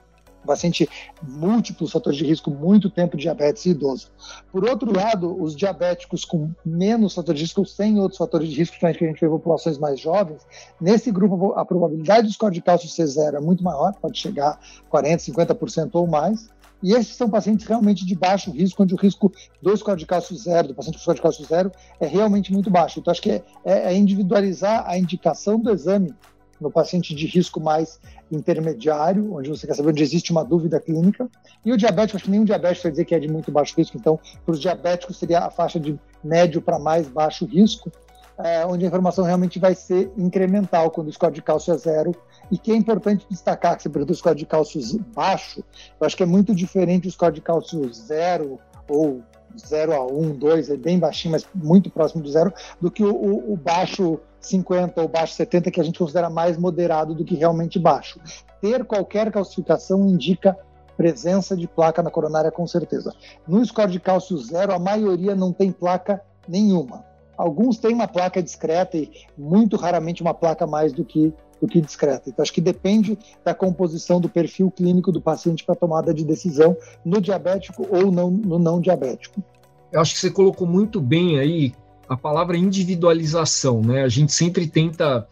paciente 0.46 0.88
múltiplos 1.22 1.92
fatores 1.92 2.18
de 2.18 2.26
risco, 2.26 2.52
muito 2.52 2.90
tempo 2.90 3.18
diabetes 3.18 3.66
e 3.66 3.70
idoso. 3.70 4.12
Por 4.52 4.68
outro 4.68 4.96
lado, 4.96 5.42
os 5.42 5.56
diabéticos 5.56 6.26
com 6.26 6.52
menos 6.66 7.14
fatores 7.14 7.40
de 7.40 7.46
risco, 7.46 7.66
sem 7.66 8.00
outros 8.00 8.18
fatores 8.18 8.50
de 8.50 8.56
risco, 8.56 8.78
que 8.80 8.86
a 8.86 8.92
gente 8.92 9.20
vê 9.20 9.28
populações 9.28 9.78
mais 9.78 10.00
jovens, 10.00 10.46
nesse 10.80 11.12
grupo 11.12 11.54
a 11.54 11.66
probabilidade 11.66 12.28
de 12.28 12.34
score 12.34 12.54
de 12.54 12.62
cálcio 12.62 12.90
ser 12.90 13.08
zero 13.08 13.38
é 13.38 13.42
muito 13.42 13.64
maior, 13.64 13.94
pode 13.94 14.18
chegar 14.18 14.60
a 14.92 14.98
40%, 14.98 15.34
50% 15.34 15.90
ou 15.94 16.08
mais. 16.08 16.50
E 16.84 16.94
esses 16.94 17.16
são 17.16 17.30
pacientes 17.30 17.66
realmente 17.66 18.06
de 18.06 18.16
baixo 18.16 18.52
risco, 18.52 18.84
onde 18.84 18.94
o 18.94 18.98
risco 18.98 19.32
do 19.62 19.76
score 19.76 19.98
de 19.98 20.06
cálcio 20.06 20.36
zero, 20.36 20.68
do 20.68 20.76
paciente 20.76 20.98
com 20.98 21.02
score 21.02 21.16
de 21.16 21.22
cálcio 21.22 21.46
zero, 21.46 21.72
é 22.00 22.06
realmente 22.06 22.54
muito 22.54 22.70
baixo. 22.70 23.00
Então, 23.00 23.12
acho 23.12 23.22
que 23.22 23.32
é, 23.32 23.44
é 23.64 23.96
individualizar 23.96 24.84
a 24.88 24.98
indicação 24.98 25.60
do 25.60 25.72
exame 25.72 26.14
no 26.60 26.72
paciente 26.72 27.16
de 27.16 27.26
risco 27.26 27.60
mais 27.60 28.00
intermediário, 28.32 29.34
onde 29.34 29.50
você 29.50 29.68
quer 29.68 29.76
saber 29.76 29.90
onde 29.90 30.04
existe 30.04 30.32
uma 30.32 30.44
dúvida 30.44 30.80
clínica. 30.80 31.30
E 31.64 31.72
o 31.72 31.78
diabético, 31.78 32.18
acho 32.18 32.26
que 32.26 32.32
nenhum 32.32 32.46
diabético 32.46 32.84
vai 32.84 32.92
dizer 32.92 33.06
que 33.06 33.16
é 33.16 33.20
de 33.20 33.28
muito 33.28 33.52
baixo 33.52 33.76
risco, 33.78 33.98
então, 33.98 34.20
para 34.46 34.54
os 34.54 34.60
diabéticos 34.60 35.18
seria 35.18 35.40
a 35.40 35.50
faixa 35.50 35.80
de 35.80 36.00
médio 36.24 36.62
para 36.62 36.80
mais 36.80 37.08
baixo 37.08 37.46
risco, 37.46 37.92
é, 38.38 38.66
onde 38.66 38.84
a 38.84 38.88
informação 38.88 39.24
realmente 39.24 39.60
vai 39.60 39.74
ser 39.76 40.12
incremental 40.18 40.92
quando 40.92 41.08
o 41.08 41.12
score 41.12 41.34
de 41.34 41.42
cálcio 41.42 41.74
é 41.74 41.78
zero. 41.78 42.16
E 42.52 42.58
que 42.58 42.72
é 42.72 42.76
importante 42.76 43.26
destacar 43.30 43.76
que 43.76 43.84
se 43.84 43.90
pergunta 43.90 44.14
o 44.14 44.16
score 44.16 44.38
de 44.38 44.46
cálcio 44.46 44.80
baixo, 45.16 45.64
eu 46.00 46.06
acho 46.06 46.16
que 46.16 46.24
é 46.24 46.28
muito 46.28 46.54
diferente 46.54 47.08
o 47.08 47.12
score 47.12 47.34
de 47.34 47.42
cálcio 47.42 47.92
zero 47.92 48.60
ou 48.88 49.24
0 49.58 49.94
a 49.94 50.06
1, 50.06 50.38
2, 50.38 50.70
é 50.70 50.78
bem 50.78 51.00
baixinho, 51.00 51.32
mas 51.32 51.48
muito 51.54 51.90
próximo 51.90 52.24
de 52.24 52.32
zero, 52.32 52.54
do 52.80 52.92
que 52.92 53.04
o, 53.04 53.14
o, 53.14 53.54
o 53.54 53.58
baixo 53.58 54.20
50 54.40 55.02
ou 55.02 55.08
baixo 55.08 55.34
70, 55.34 55.72
que 55.72 55.82
a 55.82 55.84
gente 55.84 56.00
considera 56.00 56.30
mais 56.30 56.58
moderado 56.58 57.14
do 57.14 57.26
que 57.26 57.36
realmente 57.36 57.80
baixo. 57.80 58.20
Ter 58.62 58.86
qualquer 58.86 59.32
calcificação 59.32 60.08
indica 60.08 60.58
presença 60.96 61.56
de 61.56 61.68
placa 61.68 62.02
na 62.02 62.10
coronária, 62.10 62.52
com 62.52 62.66
certeza. 62.66 63.14
No 63.48 63.64
score 63.66 63.92
de 63.92 64.00
cálcio 64.00 64.38
zero, 64.38 64.74
a 64.74 64.80
maioria 64.80 65.36
não 65.36 65.52
tem 65.52 65.72
placa 65.72 66.22
nenhuma. 66.48 67.04
Alguns 67.38 67.78
têm 67.78 67.94
uma 67.94 68.08
placa 68.08 68.42
discreta 68.42 68.96
e 68.96 69.12
muito 69.38 69.76
raramente 69.76 70.22
uma 70.22 70.34
placa 70.34 70.66
mais 70.66 70.94
do 70.94 71.04
que 71.04 71.34
do 71.62 71.68
que 71.68 71.82
discreta. 71.82 72.30
Então, 72.30 72.44
acho 72.44 72.54
que 72.54 72.62
depende 72.62 73.18
da 73.44 73.54
composição 73.54 74.20
do 74.20 74.30
perfil 74.30 74.72
clínico 74.72 75.12
do 75.12 75.22
paciente 75.22 75.64
para 75.64 75.76
tomada 75.76 76.14
de 76.14 76.24
decisão 76.24 76.76
no 77.04 77.22
diabético 77.22 77.88
ou 77.90 78.12
não, 78.12 78.30
no 78.30 78.60
não 78.60 78.80
diabético. 78.80 79.44
Eu 79.92 80.02
acho 80.02 80.14
que 80.14 80.20
você 80.20 80.30
colocou 80.30 80.68
muito 80.68 81.00
bem 81.00 81.40
aí 81.40 81.74
a 82.08 82.16
palavra 82.16 82.58
individualização, 82.58 83.82
né? 83.82 84.04
A 84.04 84.10
gente 84.10 84.32
sempre 84.32 84.68
tenta 84.68 85.28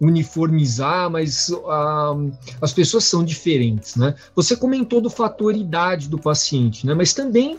uniformizar, 0.00 1.10
mas 1.10 1.48
uh, 1.48 2.32
as 2.60 2.72
pessoas 2.72 3.04
são 3.04 3.24
diferentes, 3.24 3.96
né? 3.96 4.14
Você 4.34 4.56
comentou 4.56 5.00
do 5.00 5.10
fator 5.10 5.56
idade 5.56 6.08
do 6.08 6.18
paciente, 6.18 6.86
né? 6.86 6.94
Mas 6.94 7.14
também 7.14 7.58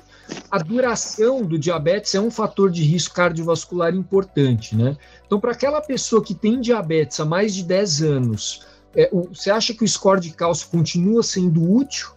a 0.50 0.58
duração 0.58 1.44
do 1.44 1.58
diabetes 1.58 2.15
é 2.15 2.20
um 2.20 2.32
fator 2.32 2.72
de 2.72 2.84
risco 2.84 3.15
cardiovascular 3.15 3.94
importante, 3.94 4.75
né? 4.75 4.98
Então, 5.25 5.39
para 5.39 5.51
aquela 5.51 5.82
pessoa 5.82 6.24
que 6.24 6.34
tem 6.34 6.60
diabetes 6.60 7.20
há 7.20 7.25
mais 7.25 7.53
de 7.53 7.63
10 7.63 8.01
anos, 8.01 8.65
é, 8.96 9.10
o, 9.12 9.29
você 9.34 9.51
acha 9.51 9.74
que 9.74 9.84
o 9.84 9.88
score 9.88 10.22
de 10.22 10.32
cálcio 10.32 10.70
continua 10.70 11.22
sendo 11.22 11.70
útil? 11.70 12.10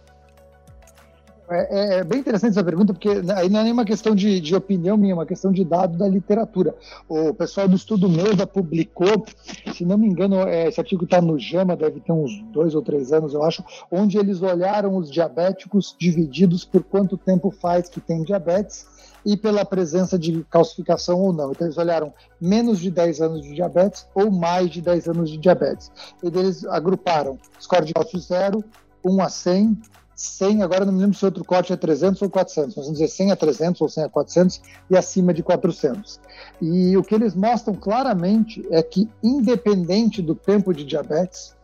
É, 1.49 1.57
é, 1.57 1.99
é, 1.99 2.03
bem 2.03 2.19
interessante 2.19 2.51
essa 2.51 2.63
pergunta, 2.63 2.93
porque 2.93 3.09
aí 3.35 3.49
não 3.49 3.59
é 3.59 3.63
nenhuma 3.63 3.83
questão 3.83 4.13
de, 4.13 4.39
de, 4.39 4.55
opinião 4.55 4.95
minha, 4.95 5.13
é 5.13 5.15
uma 5.15 5.25
questão 5.25 5.51
de 5.51 5.65
dado 5.65 5.97
da 5.97 6.07
literatura. 6.07 6.75
O 7.07 7.33
pessoal 7.33 7.67
do 7.67 7.75
estudo 7.75 8.07
MESA 8.07 8.45
publicou, 8.45 9.25
se 9.73 9.83
não 9.83 9.97
me 9.97 10.07
engano, 10.07 10.47
é, 10.47 10.67
esse 10.67 10.79
artigo 10.79 11.05
está 11.05 11.19
no 11.19 11.39
JAMA, 11.39 11.75
deve 11.75 12.01
ter 12.01 12.11
uns 12.11 12.39
dois 12.51 12.75
ou 12.75 12.83
três 12.83 13.11
anos, 13.11 13.33
eu 13.33 13.43
acho, 13.43 13.63
onde 13.91 14.19
eles 14.19 14.43
olharam 14.43 14.95
os 14.95 15.09
diabéticos 15.09 15.95
divididos 15.97 16.63
por 16.63 16.83
quanto 16.83 17.17
tempo 17.17 17.49
faz 17.49 17.89
que 17.89 17.99
tem 17.99 18.23
diabetes 18.23 18.85
e 19.25 19.35
pela 19.35 19.65
presença 19.65 20.19
de 20.19 20.45
calcificação 20.51 21.19
ou 21.19 21.33
não. 21.33 21.51
Então, 21.51 21.65
eles 21.65 21.77
olharam 21.77 22.13
menos 22.39 22.79
de 22.79 22.91
10 22.91 23.21
anos 23.21 23.41
de 23.41 23.55
diabetes 23.55 24.07
ou 24.13 24.31
mais 24.31 24.69
de 24.69 24.81
10 24.81 25.07
anos 25.09 25.31
de 25.31 25.37
diabetes. 25.37 25.91
E 26.23 26.27
eles 26.27 26.63
agruparam 26.65 27.37
score 27.59 27.85
de 27.85 27.93
cálcio 27.93 28.19
zero, 28.19 28.63
1 29.03 29.21
a 29.21 29.29
100, 29.29 29.77
100, 30.19 30.63
agora 30.63 30.83
não 30.83 30.91
me 30.91 30.99
lembro 30.99 31.17
se 31.17 31.23
outro 31.23 31.45
corte 31.45 31.71
é 31.71 31.77
300 31.77 32.21
ou 32.21 32.29
400, 32.29 32.75
mas 32.75 32.85
vamos 32.85 32.99
dizer 32.99 33.07
100 33.07 33.31
a 33.31 33.35
300 33.37 33.79
ou 33.79 33.87
100 33.87 34.03
a 34.03 34.09
400 34.09 34.61
e 34.89 34.97
acima 34.97 35.33
de 35.33 35.41
400. 35.41 36.19
E 36.61 36.97
o 36.97 37.03
que 37.03 37.15
eles 37.15 37.33
mostram 37.33 37.73
claramente 37.73 38.67
é 38.69 38.83
que, 38.83 39.09
independente 39.23 40.21
do 40.21 40.35
tempo 40.35 40.73
de 40.73 40.83
diabetes, 40.83 41.55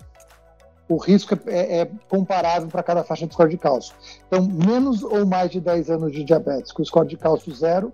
o 0.88 0.96
risco 0.96 1.38
é, 1.48 1.54
é, 1.54 1.82
é 1.82 1.92
comparável 2.08 2.70
para 2.70 2.82
cada 2.82 3.04
faixa 3.04 3.28
de 3.28 3.34
score 3.34 3.50
de 3.50 3.58
cálcio. 3.58 3.94
Então, 4.26 4.48
menos 4.48 5.04
ou 5.04 5.26
mais 5.26 5.52
de 5.52 5.60
10 5.60 5.90
anos 5.90 6.14
de 6.14 6.24
diabetes 6.24 6.72
com 6.72 6.82
score 6.86 7.10
de 7.10 7.18
cálcio 7.18 7.54
zero, 7.54 7.92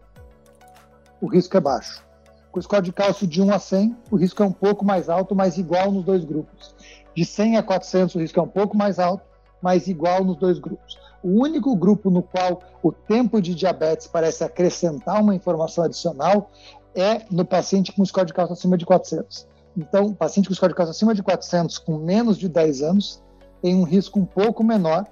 o 1.20 1.26
risco 1.26 1.58
é 1.58 1.60
baixo. 1.60 2.04
Com 2.52 2.62
score 2.62 2.84
de 2.84 2.94
cálcio 2.94 3.26
de 3.26 3.42
1 3.42 3.52
a 3.52 3.58
100, 3.58 3.98
o 4.12 4.16
risco 4.16 4.44
é 4.44 4.46
um 4.46 4.52
pouco 4.52 4.86
mais 4.86 5.10
alto, 5.10 5.34
mas 5.34 5.58
igual 5.58 5.92
nos 5.92 6.06
dois 6.06 6.24
grupos. 6.24 6.76
De 7.16 7.26
100 7.26 7.58
a 7.58 7.64
400, 7.64 8.14
o 8.14 8.20
risco 8.20 8.40
é 8.40 8.44
um 8.44 8.48
pouco 8.48 8.78
mais 8.78 9.00
alto, 9.00 9.31
mas 9.62 9.88
igual 9.88 10.24
nos 10.24 10.38
dois 10.38 10.60
grupos. 10.60 10.98
O 11.24 11.42
único 11.42 11.76
grupo 11.76 12.10
no 12.10 12.24
qual 12.24 12.62
o 12.82 12.92
tempo 12.92 13.42
de 13.42 13.54
diabetes 13.54 14.08
parece 14.08 14.44
acrescentar 14.44 15.22
uma 15.22 15.36
informação 15.36 15.84
adicional 15.84 16.50
é 16.96 17.22
no 17.30 17.46
paciente 17.46 17.92
com 17.92 18.04
score 18.04 18.26
de 18.26 18.34
cálcio 18.34 18.54
acima 18.54 18.78
de 18.78 18.86
400. 18.86 19.48
Então, 19.78 20.14
paciente 20.14 20.50
com 20.50 20.56
score 20.56 20.72
de 20.72 20.76
cálcio 20.76 20.92
acima 20.92 21.14
de 21.14 21.24
400, 21.24 21.78
com 21.78 21.98
menos 21.98 22.38
de 22.38 22.50
10 22.50 22.82
anos, 22.82 23.24
tem 23.62 23.76
um 23.76 23.84
risco 23.84 24.20
um 24.20 24.26
pouco 24.26 24.64
menor 24.64 25.06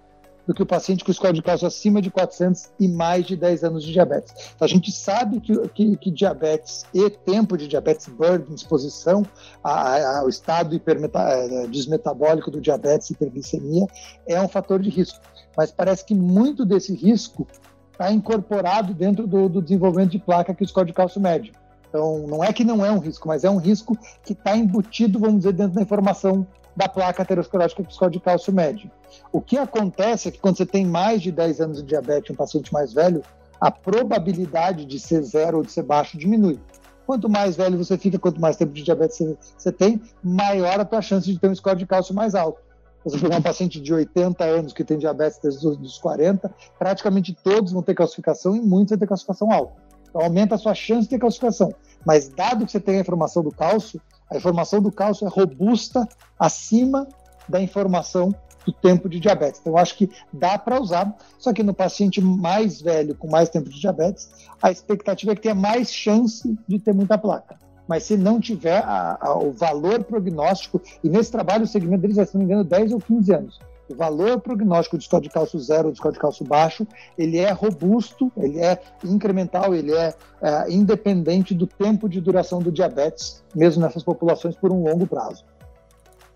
do 0.49 0.55
que 0.55 0.63
o 0.63 0.65
paciente 0.65 1.05
com 1.05 1.13
score 1.13 1.31
de 1.31 1.43
cálcio 1.43 1.67
acima 1.67 2.01
de 2.01 2.09
400 2.09 2.71
e 2.79 2.87
mais 2.87 3.23
de 3.23 3.35
10 3.35 3.65
anos 3.65 3.83
de 3.83 3.93
diabetes. 3.93 4.33
A 4.59 4.65
gente 4.65 4.91
sabe 4.91 5.39
que, 5.39 5.55
que, 5.69 5.95
que 5.95 6.09
diabetes 6.09 6.87
e 6.91 7.07
tempo 7.07 7.55
de 7.55 7.67
diabetes, 7.67 8.07
burden, 8.07 8.55
exposição 8.55 9.21
ao 9.63 10.27
estado 10.27 10.75
eh, 10.75 11.67
desmetabólico 11.67 12.49
do 12.49 12.59
diabetes 12.59 13.11
hiperglicemia 13.11 13.85
é 14.25 14.41
um 14.41 14.47
fator 14.47 14.79
de 14.79 14.89
risco. 14.89 15.19
Mas 15.55 15.71
parece 15.71 16.03
que 16.03 16.15
muito 16.15 16.65
desse 16.65 16.95
risco 16.95 17.45
está 17.91 18.11
incorporado 18.11 18.91
dentro 18.91 19.27
do, 19.27 19.47
do 19.47 19.61
desenvolvimento 19.61 20.13
de 20.13 20.19
placa 20.19 20.55
que 20.55 20.63
o 20.63 20.67
score 20.67 20.87
de 20.87 20.93
cálcio 20.93 21.21
mede. 21.21 21.51
Então, 21.89 22.25
não 22.25 22.43
é 22.43 22.51
que 22.51 22.63
não 22.63 22.83
é 22.83 22.91
um 22.91 22.97
risco, 22.97 23.27
mas 23.27 23.43
é 23.43 23.49
um 23.51 23.57
risco 23.57 23.95
que 24.23 24.33
está 24.33 24.57
embutido, 24.57 25.19
vamos 25.19 25.41
dizer, 25.41 25.53
dentro 25.53 25.75
da 25.75 25.81
informação 25.83 26.47
da 26.79 26.87
placa 26.87 27.23
aterosclerótica 27.23 27.83
score 27.89 28.09
de 28.09 28.21
cálcio 28.21 28.53
mede. 28.53 28.89
O 29.33 29.41
que 29.41 29.57
acontece 29.57 30.29
é 30.29 30.31
que 30.31 30.39
quando 30.39 30.55
você 30.55 30.65
tem 30.65 30.85
mais 30.85 31.21
de 31.21 31.29
10 31.29 31.59
anos 31.59 31.77
de 31.79 31.89
diabetes, 31.89 32.31
um 32.31 32.35
paciente 32.35 32.71
mais 32.71 32.93
velho, 32.93 33.21
a 33.59 33.69
probabilidade 33.69 34.85
de 34.85 34.97
ser 34.97 35.21
zero 35.23 35.57
ou 35.57 35.63
de 35.63 35.73
ser 35.73 35.83
baixo 35.83 36.17
diminui. 36.17 36.57
Quanto 37.05 37.27
mais 37.27 37.57
velho 37.57 37.77
você 37.77 37.97
fica, 37.97 38.17
quanto 38.17 38.39
mais 38.39 38.55
tempo 38.55 38.71
de 38.71 38.81
diabetes 38.81 39.17
você, 39.17 39.37
você 39.57 39.71
tem, 39.73 40.01
maior 40.23 40.79
a 40.79 40.85
tua 40.85 41.01
chance 41.01 41.29
de 41.29 41.37
ter 41.37 41.49
um 41.49 41.55
score 41.55 41.77
de 41.77 41.85
cálcio 41.85 42.15
mais 42.15 42.33
alto. 42.33 42.61
Você 43.03 43.17
pegar 43.17 43.35
um 43.35 43.41
paciente 43.41 43.81
de 43.81 43.93
80 43.93 44.41
anos 44.45 44.71
que 44.71 44.85
tem 44.85 44.97
diabetes 44.97 45.37
desde 45.43 45.67
os 45.67 45.97
40, 45.97 46.49
praticamente 46.77 47.33
todos 47.43 47.73
vão 47.73 47.83
ter 47.83 47.93
calcificação 47.93 48.55
e 48.55 48.61
muitos 48.61 48.91
vão 48.91 48.99
ter 48.99 49.07
calcificação 49.07 49.51
alta. 49.51 49.73
Então 50.09 50.21
aumenta 50.21 50.55
a 50.55 50.57
sua 50.57 50.73
chance 50.73 51.01
de 51.01 51.09
ter 51.09 51.19
calcificação. 51.19 51.73
Mas 52.05 52.29
dado 52.29 52.65
que 52.65 52.71
você 52.71 52.79
tem 52.79 52.99
a 52.99 53.01
informação 53.01 53.43
do 53.43 53.51
cálcio, 53.51 53.99
a 54.29 54.37
informação 54.37 54.81
do 54.81 54.91
cálcio 54.91 55.25
é 55.25 55.29
robusta 55.29 56.07
acima 56.37 57.07
da 57.47 57.61
informação 57.61 58.33
do 58.65 58.71
tempo 58.71 59.09
de 59.09 59.19
diabetes. 59.19 59.59
Então, 59.59 59.77
acho 59.77 59.95
que 59.95 60.09
dá 60.31 60.57
para 60.57 60.79
usar, 60.79 61.15
só 61.37 61.51
que 61.51 61.63
no 61.63 61.73
paciente 61.73 62.21
mais 62.21 62.81
velho, 62.81 63.15
com 63.15 63.27
mais 63.27 63.49
tempo 63.49 63.69
de 63.69 63.79
diabetes, 63.79 64.29
a 64.61 64.71
expectativa 64.71 65.31
é 65.31 65.35
que 65.35 65.41
tenha 65.41 65.55
mais 65.55 65.91
chance 65.91 66.57
de 66.67 66.79
ter 66.79 66.93
muita 66.93 67.17
placa. 67.17 67.57
Mas 67.87 68.03
se 68.03 68.15
não 68.15 68.39
tiver 68.39 68.83
a, 68.83 69.17
a, 69.19 69.37
o 69.39 69.51
valor 69.51 70.03
prognóstico, 70.03 70.79
e 71.03 71.09
nesse 71.09 71.31
trabalho 71.31 71.63
o 71.63 71.67
segmento 71.67 72.01
deles 72.01 72.19
é, 72.19 72.25
se 72.25 72.35
não 72.35 72.39
me 72.39 72.45
engano, 72.45 72.63
10 72.63 72.91
ou 72.91 73.01
15 73.01 73.33
anos. 73.33 73.59
O 73.89 73.95
valor 73.95 74.39
prognóstico 74.39 74.97
de 74.97 75.05
score 75.05 75.23
de 75.23 75.29
cálcio 75.29 75.59
zero 75.59 75.91
de 75.91 75.97
score 75.97 76.13
de 76.13 76.19
cálcio 76.19 76.45
baixo, 76.45 76.85
ele 77.17 77.37
é 77.39 77.51
robusto, 77.51 78.31
ele 78.37 78.59
é 78.59 78.79
incremental, 79.03 79.73
ele 79.73 79.91
é, 79.91 80.13
é 80.41 80.71
independente 80.71 81.55
do 81.55 81.65
tempo 81.65 82.07
de 82.07 82.21
duração 82.21 82.59
do 82.59 82.71
diabetes, 82.71 83.43
mesmo 83.55 83.81
nessas 83.81 84.03
populações 84.03 84.55
por 84.55 84.71
um 84.71 84.83
longo 84.83 85.07
prazo. 85.07 85.43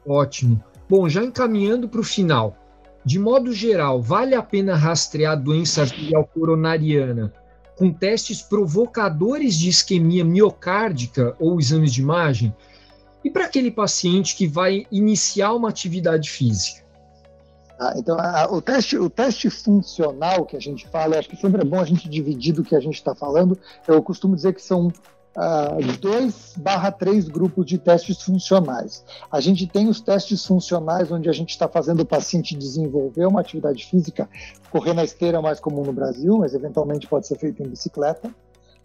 Ótimo. 0.05 0.61
Bom, 0.89 1.07
já 1.07 1.23
encaminhando 1.23 1.87
para 1.87 2.01
o 2.01 2.03
final, 2.03 2.57
de 3.05 3.19
modo 3.19 3.53
geral, 3.53 4.01
vale 4.01 4.33
a 4.33 4.41
pena 4.41 4.75
rastrear 4.75 5.33
a 5.33 5.35
doença 5.35 5.81
arterial 5.81 6.27
coronariana 6.33 7.31
com 7.75 7.91
testes 7.91 8.41
provocadores 8.41 9.55
de 9.55 9.69
isquemia 9.69 10.23
miocárdica 10.23 11.35
ou 11.39 11.59
exames 11.59 11.93
de 11.93 12.01
imagem? 12.01 12.55
E 13.23 13.29
para 13.29 13.45
aquele 13.45 13.71
paciente 13.71 14.35
que 14.35 14.47
vai 14.47 14.85
iniciar 14.91 15.53
uma 15.53 15.69
atividade 15.69 16.29
física? 16.29 16.82
Ah, 17.79 17.93
então, 17.97 18.17
a, 18.19 18.47
o, 18.51 18.61
teste, 18.61 18.97
o 18.97 19.09
teste 19.09 19.49
funcional 19.49 20.45
que 20.45 20.55
a 20.55 20.59
gente 20.59 20.87
fala, 20.87 21.17
acho 21.17 21.29
que 21.29 21.35
sempre 21.35 21.61
é 21.61 21.65
bom 21.65 21.79
a 21.79 21.85
gente 21.85 22.07
dividir 22.07 22.53
do 22.53 22.63
que 22.63 22.75
a 22.75 22.79
gente 22.79 22.95
está 22.95 23.15
falando. 23.15 23.57
Eu 23.87 24.01
costumo 24.01 24.35
dizer 24.35 24.53
que 24.53 24.61
são 24.61 24.87
uh, 24.87 25.97
dois 25.99 26.53
barra 26.57 26.91
três 26.91 27.27
grupos 27.27 27.65
de 27.65 27.77
testes 27.77 28.21
funcionais. 28.21 29.03
A 29.31 29.39
gente 29.39 29.67
tem 29.67 29.87
os 29.87 29.99
testes 29.99 30.45
funcionais, 30.45 31.11
onde 31.11 31.29
a 31.29 31.33
gente 31.33 31.49
está 31.49 31.67
fazendo 31.67 32.01
o 32.01 32.05
paciente 32.05 32.55
desenvolver 32.55 33.25
uma 33.25 33.41
atividade 33.41 33.85
física, 33.85 34.29
correr 34.69 34.93
na 34.93 35.03
esteira 35.03 35.39
é 35.39 35.41
mais 35.41 35.59
comum 35.59 35.83
no 35.83 35.93
Brasil, 35.93 36.37
mas 36.37 36.53
eventualmente 36.53 37.07
pode 37.07 37.27
ser 37.27 37.37
feito 37.37 37.61
em 37.63 37.67
bicicleta 37.67 38.29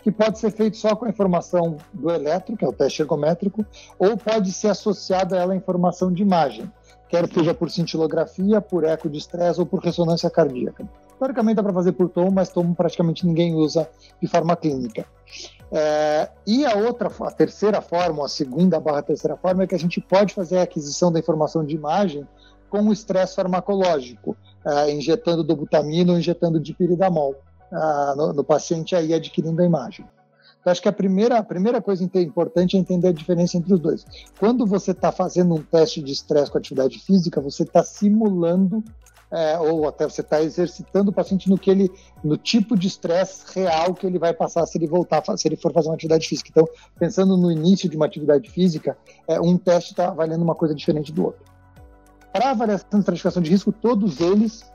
que 0.01 0.13
pode 0.13 0.39
ser 0.39 0.53
feito 0.53 0.77
só 0.77 0.95
com 0.95 1.05
a 1.05 1.09
informação 1.09 1.77
do 1.93 2.09
eletro, 2.09 2.57
que 2.57 2.65
é 2.65 2.69
o 2.69 2.73
teste 2.73 3.03
ergométrico, 3.03 3.67
ou 3.99 4.17
pode 4.17 4.53
ser 4.53 4.69
associado 4.69 5.35
a 5.35 5.39
ela 5.39 5.53
a 5.53 5.57
informação 5.57 6.13
de 6.13 6.23
imagem 6.23 6.71
quer 7.09 7.29
seja 7.33 7.55
por 7.55 7.71
cintilografia, 7.71 8.61
por 8.61 8.85
eco 8.85 9.09
de 9.09 9.19
estresse 9.19 9.59
ou 9.61 9.67
por 9.67 9.81
ressonância 9.81 10.29
cardíaca. 10.31 10.89
Teoricamente 11.19 11.57
dá 11.57 11.63
para 11.63 11.73
fazer 11.73 11.93
por 11.93 12.09
tom, 12.09 12.31
mas 12.31 12.49
tom 12.49 12.73
praticamente 12.75 13.27
ninguém 13.27 13.55
usa 13.55 13.89
de 14.21 14.29
forma 14.29 14.55
clínica. 14.55 15.05
É, 15.71 16.31
e 16.47 16.65
a 16.65 16.75
outra, 16.77 17.11
a 17.21 17.31
terceira 17.31 17.81
forma, 17.81 18.25
a 18.25 18.29
segunda 18.29 18.79
barra 18.79 19.03
terceira 19.03 19.37
forma, 19.37 19.65
é 19.65 19.67
que 19.67 19.75
a 19.75 19.79
gente 19.79 20.01
pode 20.01 20.33
fazer 20.33 20.59
a 20.59 20.63
aquisição 20.63 21.11
da 21.11 21.19
informação 21.19 21.65
de 21.65 21.75
imagem 21.75 22.27
com 22.71 22.83
o 22.83 22.93
estresse 22.93 23.35
farmacológico, 23.35 24.37
é, 24.65 24.93
injetando 24.93 25.43
dobutamina 25.43 26.13
ou 26.13 26.19
injetando 26.19 26.61
dipiridamol 26.61 27.35
é, 27.73 28.17
no, 28.17 28.33
no 28.33 28.45
paciente 28.45 28.95
aí 28.95 29.13
adquirindo 29.13 29.61
a 29.61 29.65
imagem. 29.65 30.07
Então, 30.69 30.73
acho 30.73 30.83
que 30.83 30.89
a 30.89 30.93
primeira, 30.93 31.39
a 31.39 31.43
primeira 31.43 31.81
coisa 31.81 32.05
importante 32.05 32.77
é 32.77 32.79
entender 32.79 33.09
a 33.09 33.13
diferença 33.13 33.57
entre 33.57 33.73
os 33.73 33.81
dois. 33.81 34.05
Quando 34.39 34.67
você 34.67 34.91
está 34.91 35.11
fazendo 35.11 35.55
um 35.55 35.63
teste 35.63 36.03
de 36.03 36.13
estresse 36.13 36.51
com 36.51 36.59
atividade 36.59 36.99
física, 36.99 37.41
você 37.41 37.63
está 37.63 37.83
simulando 37.83 38.85
é, 39.31 39.59
ou 39.59 39.89
até 39.89 40.05
você 40.05 40.21
está 40.21 40.43
exercitando 40.43 41.11
o 41.11 41.13
paciente 41.13 41.49
no 41.49 41.57
que 41.57 41.71
ele, 41.71 41.91
no 42.23 42.37
tipo 42.37 42.77
de 42.77 42.87
estresse 42.87 43.45
real 43.55 43.95
que 43.95 44.07
ele 44.07 44.19
vai 44.19 44.35
passar 44.35 44.67
se 44.67 44.77
ele 44.77 44.87
voltar, 44.87 45.23
se 45.39 45.49
ele 45.49 45.57
for 45.57 45.73
fazer 45.73 45.89
uma 45.89 45.95
atividade 45.95 46.29
física. 46.29 46.51
Então, 46.51 46.69
pensando 46.99 47.35
no 47.39 47.51
início 47.51 47.89
de 47.89 47.97
uma 47.97 48.05
atividade 48.05 48.51
física, 48.51 48.95
é, 49.27 49.41
um 49.41 49.57
teste 49.57 49.93
está 49.93 50.11
valendo 50.11 50.43
uma 50.43 50.55
coisa 50.55 50.75
diferente 50.75 51.11
do 51.13 51.25
outro. 51.25 51.45
Para 52.31 52.51
avaliação 52.51 52.91
de 52.93 52.99
estratificação 52.99 53.43
de 53.43 53.51
risco, 53.51 53.73
todos 53.73 54.21
eles 54.21 54.71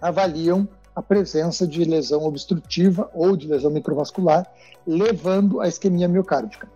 avaliam 0.00 0.68
a 0.96 1.02
presença 1.02 1.66
de 1.66 1.84
lesão 1.84 2.24
obstrutiva 2.24 3.10
ou 3.12 3.36
de 3.36 3.46
lesão 3.46 3.70
microvascular, 3.70 4.50
levando 4.86 5.60
à 5.60 5.68
isquemia 5.68 6.08
miocárdica. 6.08 6.66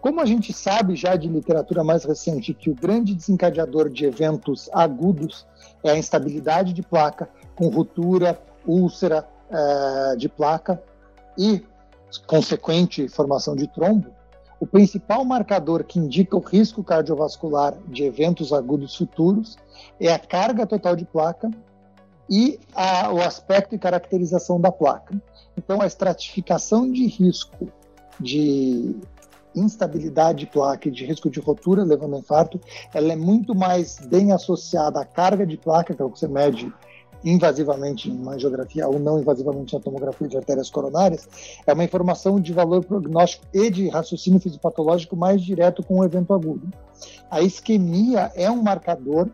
Como 0.00 0.20
a 0.20 0.24
gente 0.24 0.52
sabe 0.52 0.94
já 0.94 1.16
de 1.16 1.28
literatura 1.28 1.82
mais 1.82 2.04
recente 2.04 2.54
que 2.54 2.70
o 2.70 2.74
grande 2.74 3.14
desencadeador 3.14 3.90
de 3.90 4.04
eventos 4.04 4.70
agudos 4.72 5.44
é 5.82 5.90
a 5.90 5.98
instabilidade 5.98 6.72
de 6.72 6.82
placa, 6.82 7.28
com 7.56 7.68
ruptura, 7.68 8.40
úlcera 8.64 9.26
é, 9.50 10.16
de 10.16 10.28
placa 10.28 10.80
e 11.36 11.64
consequente 12.26 13.08
formação 13.08 13.56
de 13.56 13.66
trombo, 13.66 14.14
o 14.60 14.66
principal 14.66 15.24
marcador 15.24 15.84
que 15.84 15.98
indica 15.98 16.36
o 16.36 16.40
risco 16.40 16.82
cardiovascular 16.82 17.74
de 17.88 18.04
eventos 18.04 18.52
agudos 18.52 18.96
futuros 18.96 19.56
é 20.00 20.12
a 20.12 20.18
carga 20.18 20.66
total 20.66 20.94
de 20.96 21.04
placa 21.04 21.50
e 22.28 22.58
a, 22.74 23.12
o 23.12 23.20
aspecto 23.20 23.74
e 23.74 23.78
caracterização 23.78 24.60
da 24.60 24.72
placa. 24.72 25.14
Então, 25.56 25.80
a 25.80 25.86
estratificação 25.86 26.90
de 26.90 27.06
risco 27.06 27.68
de 28.18 28.96
instabilidade 29.54 30.40
de 30.40 30.46
placa 30.46 30.88
e 30.88 30.90
de 30.90 31.04
risco 31.04 31.30
de 31.30 31.38
rotura 31.38 31.84
levando 31.84 32.16
a 32.16 32.18
infarto, 32.18 32.60
ela 32.92 33.12
é 33.12 33.16
muito 33.16 33.54
mais 33.54 33.98
bem 33.98 34.32
associada 34.32 35.00
à 35.00 35.04
carga 35.04 35.46
de 35.46 35.56
placa, 35.56 35.94
que 35.94 36.02
é 36.02 36.04
o 36.04 36.10
que 36.10 36.18
você 36.18 36.26
mede 36.26 36.72
invasivamente 37.24 38.10
em 38.10 38.28
angiografia 38.28 38.86
ou 38.86 38.98
não 38.98 39.18
invasivamente 39.18 39.72
na 39.72 39.80
tomografia 39.80 40.28
de 40.28 40.36
artérias 40.36 40.68
coronárias, 40.68 41.26
é 41.66 41.72
uma 41.72 41.84
informação 41.84 42.38
de 42.38 42.52
valor 42.52 42.84
prognóstico 42.84 43.46
e 43.52 43.70
de 43.70 43.88
raciocínio 43.88 44.38
fisiopatológico 44.38 45.16
mais 45.16 45.40
direto 45.42 45.82
com 45.82 46.00
o 46.00 46.04
evento 46.04 46.34
agudo. 46.34 46.68
A 47.30 47.40
isquemia 47.40 48.30
é 48.34 48.50
um 48.50 48.62
marcador 48.62 49.30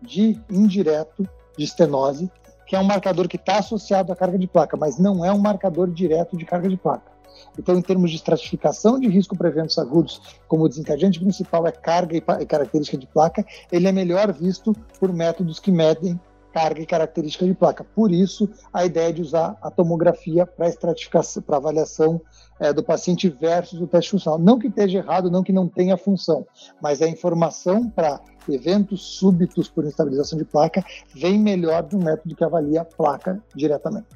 de 0.00 0.40
indireto 0.50 1.28
de 1.56 1.64
estenose, 1.64 2.30
que 2.66 2.74
é 2.74 2.80
um 2.80 2.84
marcador 2.84 3.28
que 3.28 3.36
está 3.36 3.58
associado 3.58 4.12
à 4.12 4.16
carga 4.16 4.38
de 4.38 4.46
placa, 4.46 4.76
mas 4.76 4.98
não 4.98 5.24
é 5.24 5.32
um 5.32 5.38
marcador 5.38 5.90
direto 5.90 6.36
de 6.36 6.44
carga 6.44 6.68
de 6.68 6.76
placa. 6.76 7.16
Então, 7.58 7.76
em 7.76 7.82
termos 7.82 8.10
de 8.10 8.16
estratificação 8.16 8.98
de 8.98 9.08
risco 9.08 9.36
para 9.36 9.48
eventos 9.48 9.78
agudos, 9.78 10.20
como 10.48 10.64
o 10.64 10.68
desencadeante 10.68 11.20
principal 11.20 11.66
é 11.66 11.72
carga 11.72 12.16
e 12.16 12.46
característica 12.46 12.98
de 12.98 13.06
placa, 13.06 13.44
ele 13.70 13.86
é 13.86 13.92
melhor 13.92 14.32
visto 14.32 14.74
por 14.98 15.12
métodos 15.12 15.58
que 15.58 15.70
medem 15.70 16.18
carga 16.56 16.80
e 16.80 16.86
característica 16.86 17.44
de 17.44 17.52
placa. 17.52 17.84
Por 17.84 18.10
isso, 18.10 18.48
a 18.72 18.86
ideia 18.86 19.12
de 19.12 19.20
usar 19.20 19.58
a 19.60 19.70
tomografia 19.70 20.46
para 20.46 20.66
estratificação, 20.66 21.42
para 21.42 21.58
avaliação 21.58 22.18
é, 22.58 22.72
do 22.72 22.82
paciente 22.82 23.28
versus 23.28 23.78
o 23.78 23.86
teste 23.86 24.12
funcional. 24.12 24.38
Não 24.38 24.58
que 24.58 24.68
esteja 24.68 25.00
errado, 25.00 25.30
não 25.30 25.42
que 25.42 25.52
não 25.52 25.68
tenha 25.68 25.98
função, 25.98 26.46
mas 26.80 27.02
a 27.02 27.08
informação 27.08 27.90
para 27.90 28.22
eventos 28.48 29.02
súbitos 29.18 29.68
por 29.68 29.84
instabilização 29.84 30.38
de 30.38 30.46
placa 30.46 30.82
vem 31.14 31.38
melhor 31.38 31.82
do 31.82 31.98
método 31.98 32.34
que 32.34 32.42
avalia 32.42 32.80
a 32.80 32.84
placa 32.86 33.38
diretamente. 33.54 34.06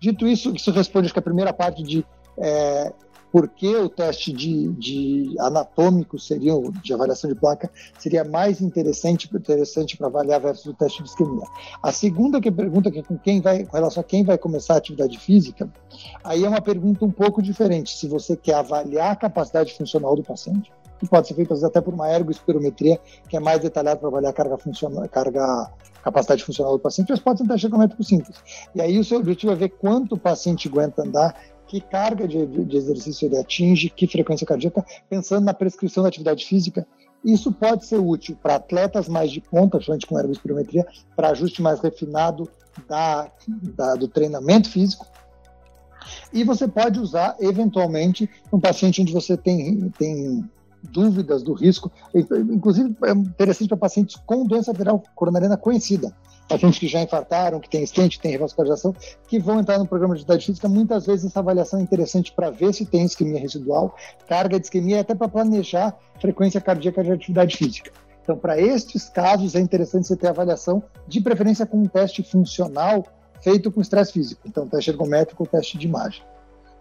Dito 0.00 0.26
isso, 0.26 0.52
isso 0.52 0.72
responde 0.72 1.06
acho 1.06 1.12
que 1.12 1.20
a 1.20 1.22
primeira 1.22 1.52
parte 1.52 1.84
de 1.84 2.04
é, 2.36 2.92
por 3.32 3.48
que 3.48 3.74
o 3.76 3.88
teste 3.88 4.32
de, 4.32 4.68
de, 4.72 5.34
anatômico 5.38 6.18
seria, 6.18 6.52
de 6.82 6.92
avaliação 6.92 7.30
de 7.30 7.36
placa, 7.38 7.70
seria 7.98 8.24
mais 8.24 8.60
interessante, 8.60 9.28
interessante 9.32 9.96
para 9.96 10.08
avaliar 10.08 10.40
versus 10.40 10.66
o 10.66 10.74
teste 10.74 11.02
de 11.02 11.08
isquemia. 11.08 11.44
A 11.82 11.92
segunda 11.92 12.40
que 12.40 12.50
pergunta 12.50 12.90
que 12.90 13.02
com 13.02 13.16
quem 13.16 13.40
vai, 13.40 13.64
com 13.64 13.76
relação 13.76 14.00
a 14.00 14.04
quem 14.04 14.24
vai 14.24 14.36
começar 14.36 14.74
a 14.74 14.78
atividade 14.78 15.18
física, 15.18 15.68
aí 16.24 16.44
é 16.44 16.48
uma 16.48 16.60
pergunta 16.60 17.04
um 17.04 17.10
pouco 17.10 17.40
diferente. 17.40 17.96
Se 17.96 18.08
você 18.08 18.36
quer 18.36 18.54
avaliar 18.54 19.12
a 19.12 19.16
capacidade 19.16 19.74
funcional 19.74 20.16
do 20.16 20.22
paciente, 20.22 20.72
que 20.98 21.08
pode 21.08 21.26
ser 21.26 21.34
feita 21.34 21.54
até 21.66 21.80
por 21.80 21.94
uma 21.94 22.10
ergoespirometria, 22.12 23.00
que 23.28 23.36
é 23.36 23.40
mais 23.40 23.60
detalhada 23.60 23.98
para 23.98 24.08
avaliar 24.08 24.30
a 24.30 24.34
carga, 24.34 24.58
funcional, 24.58 25.08
carga 25.08 25.70
capacidade 26.02 26.44
funcional 26.44 26.72
do 26.72 26.78
paciente, 26.78 27.10
mas 27.10 27.20
pode 27.20 27.38
ser 27.38 27.44
um 27.44 27.48
teste 27.48 27.66
econométrico 27.66 28.04
simples. 28.04 28.36
E 28.74 28.80
aí 28.80 28.98
o 28.98 29.04
seu 29.04 29.18
objetivo 29.18 29.52
é 29.52 29.56
ver 29.56 29.70
quanto 29.70 30.14
o 30.14 30.18
paciente 30.18 30.68
aguenta 30.68 31.02
andar 31.02 31.34
que 31.70 31.80
carga 31.80 32.26
de, 32.26 32.44
de, 32.46 32.76
exercício 32.76 33.26
ele 33.26 33.38
atinge, 33.38 33.88
que 33.88 34.08
frequência 34.08 34.44
cardíaca, 34.44 34.84
pensando 35.08 35.44
na 35.44 35.54
prescrição 35.54 36.02
da 36.02 36.08
atividade 36.08 36.44
física. 36.44 36.84
Isso 37.24 37.52
pode 37.52 37.86
ser 37.86 37.98
útil 37.98 38.36
para 38.42 38.56
atletas 38.56 39.08
mais 39.08 39.30
de 39.30 39.40
ponta, 39.40 39.78
principalmente 39.78 40.06
com 40.08 40.18
ergospirometria, 40.18 40.84
para 41.14 41.30
ajuste 41.30 41.62
mais 41.62 41.78
refinado 41.78 42.50
da, 42.88 43.30
da, 43.76 43.94
do 43.94 44.08
treinamento 44.08 44.68
físico. 44.68 45.06
E 46.32 46.42
você 46.42 46.66
pode 46.66 46.98
usar, 46.98 47.36
eventualmente, 47.38 48.28
um 48.52 48.58
paciente 48.58 49.00
onde 49.00 49.12
você 49.12 49.36
tem, 49.36 49.90
tem 49.90 50.50
dúvidas 50.82 51.40
do 51.44 51.52
risco. 51.52 51.88
Inclusive, 52.12 52.96
é 53.04 53.12
interessante 53.12 53.68
para 53.68 53.76
pacientes 53.76 54.16
com 54.26 54.44
doença 54.44 54.72
arterial 54.72 55.00
coronariana 55.14 55.56
conhecida 55.56 56.12
pacientes 56.50 56.78
que 56.78 56.88
já 56.88 57.00
infartaram, 57.00 57.60
que 57.60 57.70
têm 57.70 57.82
estente, 57.82 58.16
que 58.16 58.22
têm 58.22 58.32
revascularização, 58.32 58.94
que 59.28 59.38
vão 59.38 59.60
entrar 59.60 59.78
no 59.78 59.86
programa 59.86 60.14
de 60.14 60.20
atividade 60.22 60.46
física. 60.46 60.68
Muitas 60.68 61.06
vezes 61.06 61.26
essa 61.26 61.38
avaliação 61.38 61.78
é 61.78 61.82
interessante 61.82 62.32
para 62.32 62.50
ver 62.50 62.74
se 62.74 62.84
tem 62.84 63.04
isquemia 63.04 63.38
residual, 63.38 63.94
carga 64.28 64.58
de 64.58 64.66
isquemia, 64.66 65.00
até 65.00 65.14
para 65.14 65.28
planejar 65.28 65.96
frequência 66.20 66.60
cardíaca 66.60 67.02
de 67.04 67.12
atividade 67.12 67.56
física. 67.56 67.92
Então, 68.22 68.36
para 68.36 68.60
estes 68.60 69.08
casos, 69.08 69.54
é 69.54 69.60
interessante 69.60 70.06
você 70.06 70.16
ter 70.16 70.28
avaliação, 70.28 70.82
de 71.06 71.20
preferência 71.20 71.64
com 71.64 71.78
um 71.78 71.86
teste 71.86 72.22
funcional 72.22 73.04
feito 73.40 73.72
com 73.72 73.80
estresse 73.80 74.12
físico. 74.12 74.42
Então, 74.44 74.68
teste 74.68 74.90
ergométrico 74.90 75.42
ou 75.42 75.46
teste 75.46 75.78
de 75.78 75.86
imagem. 75.86 76.22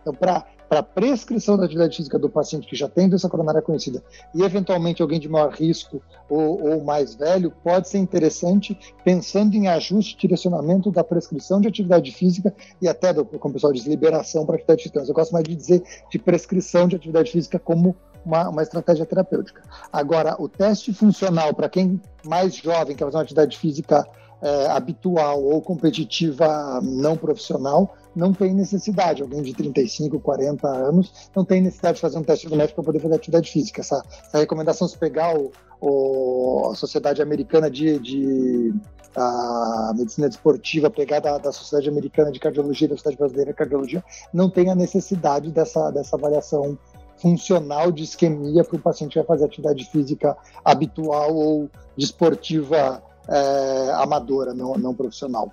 Então, 0.01 0.13
para 0.13 0.45
para 0.69 0.83
prescrição 0.83 1.57
da 1.57 1.65
atividade 1.65 1.97
física 1.97 2.19
do 2.19 2.29
paciente 2.29 2.67
que 2.67 2.75
já 2.75 2.87
tem 2.87 3.09
doença 3.09 3.27
coronária 3.27 3.59
conhecida 3.59 4.03
e 4.35 4.43
eventualmente 4.43 5.01
alguém 5.01 5.19
de 5.19 5.27
maior 5.27 5.51
risco 5.51 5.99
ou, 6.29 6.73
ou 6.73 6.83
mais 6.83 7.15
velho, 7.15 7.51
pode 7.63 7.89
ser 7.89 7.97
interessante 7.97 8.77
pensando 9.03 9.55
em 9.55 9.67
ajuste 9.67 10.13
e 10.15 10.19
direcionamento 10.19 10.91
da 10.91 11.03
prescrição 11.03 11.59
de 11.59 11.67
atividade 11.67 12.11
física 12.11 12.53
e 12.79 12.87
até, 12.87 13.11
do, 13.11 13.25
como 13.25 13.51
o 13.51 13.53
pessoal 13.53 13.73
diz, 13.73 13.85
liberação 13.87 14.45
para 14.45 14.55
atividade 14.57 14.83
física. 14.83 14.99
Eu 14.99 15.13
gosto 15.15 15.31
mais 15.31 15.43
de 15.43 15.55
dizer 15.55 15.83
de 16.11 16.19
prescrição 16.19 16.87
de 16.87 16.95
atividade 16.95 17.31
física 17.31 17.57
como 17.57 17.95
uma, 18.23 18.49
uma 18.49 18.61
estratégia 18.61 19.07
terapêutica. 19.07 19.63
Agora, 19.91 20.35
o 20.37 20.47
teste 20.47 20.93
funcional 20.93 21.51
para 21.51 21.67
quem 21.67 21.99
mais 22.23 22.53
jovem 22.53 22.95
quer 22.95 23.05
fazer 23.05 23.17
uma 23.17 23.23
atividade 23.23 23.57
física 23.57 24.07
é, 24.41 24.67
habitual 24.67 25.43
ou 25.43 25.61
competitiva 25.61 26.79
não 26.81 27.17
profissional, 27.17 27.95
não 28.15 28.33
tem 28.33 28.53
necessidade. 28.53 29.21
Alguém 29.21 29.41
de 29.41 29.53
35, 29.53 30.19
40 30.19 30.67
anos 30.67 31.29
não 31.35 31.45
tem 31.45 31.61
necessidade 31.61 31.95
de 31.95 32.01
fazer 32.01 32.17
um 32.17 32.23
teste 32.23 32.49
genético 32.49 32.75
para 32.75 32.85
poder 32.85 32.99
fazer 32.99 33.15
atividade 33.15 33.51
física. 33.51 33.81
Essa, 33.81 34.03
essa 34.27 34.39
recomendação, 34.39 34.87
se 34.87 34.97
pegar 34.97 35.37
o, 35.37 35.51
o, 35.81 36.69
a 36.71 36.75
Sociedade 36.75 37.21
Americana 37.21 37.69
de, 37.69 37.99
de 37.99 38.73
a 39.15 39.93
medicina 39.95 40.27
desportiva, 40.27 40.89
pegar 40.89 41.19
da, 41.19 41.37
da, 41.37 41.51
Sociedade 41.51 41.89
Americana 41.89 42.31
de 42.31 42.39
Cardiologia, 42.39 42.87
da 42.87 42.95
Sociedade 42.95 43.17
Brasileira 43.17 43.51
de 43.51 43.57
Cardiologia, 43.57 44.03
não 44.33 44.49
tem 44.49 44.69
a 44.69 44.75
necessidade 44.75 45.51
dessa, 45.51 45.89
dessa 45.91 46.15
avaliação 46.15 46.77
funcional 47.17 47.91
de 47.91 48.03
isquemia 48.03 48.63
para 48.63 48.77
o 48.77 48.81
paciente 48.81 49.15
vai 49.15 49.25
fazer 49.25 49.45
atividade 49.45 49.85
física 49.89 50.37
habitual 50.63 51.35
ou 51.35 51.69
desportiva 51.97 53.03
é, 53.27 53.91
amadora, 53.95 54.53
não, 54.53 54.73
não 54.75 54.93
profissional. 54.93 55.51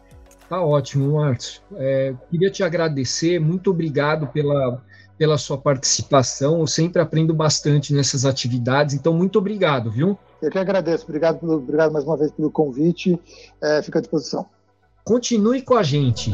Tá 0.49 0.63
ótimo, 0.63 1.15
Márcio. 1.15 1.61
É, 1.77 2.15
queria 2.31 2.51
te 2.51 2.63
agradecer, 2.63 3.41
muito 3.41 3.71
obrigado 3.71 4.29
pela, 4.29 4.81
pela 5.19 5.37
sua 5.39 5.59
participação. 5.59 6.61
Eu 6.61 6.67
sempre 6.67 7.03
aprendo 7.03 7.35
bastante 7.35 7.93
nessas 7.93 8.25
atividades, 8.25 8.95
então 8.95 9.13
muito 9.13 9.39
obrigado, 9.39 9.91
viu? 9.91 10.17
Eu 10.41 10.51
que 10.51 10.59
agradeço. 10.59 11.05
Obrigado, 11.05 11.41
pelo, 11.41 11.55
obrigado 11.55 11.93
mais 11.93 12.05
uma 12.05 12.17
vez 12.17 12.31
pelo 12.31 12.51
convite. 12.51 13.19
É, 13.61 13.83
fica 13.83 13.99
à 13.99 14.03
disposição. 14.03 14.47
Continue 15.05 15.63
com 15.63 15.75
a 15.75 15.83
gente. 15.83 16.33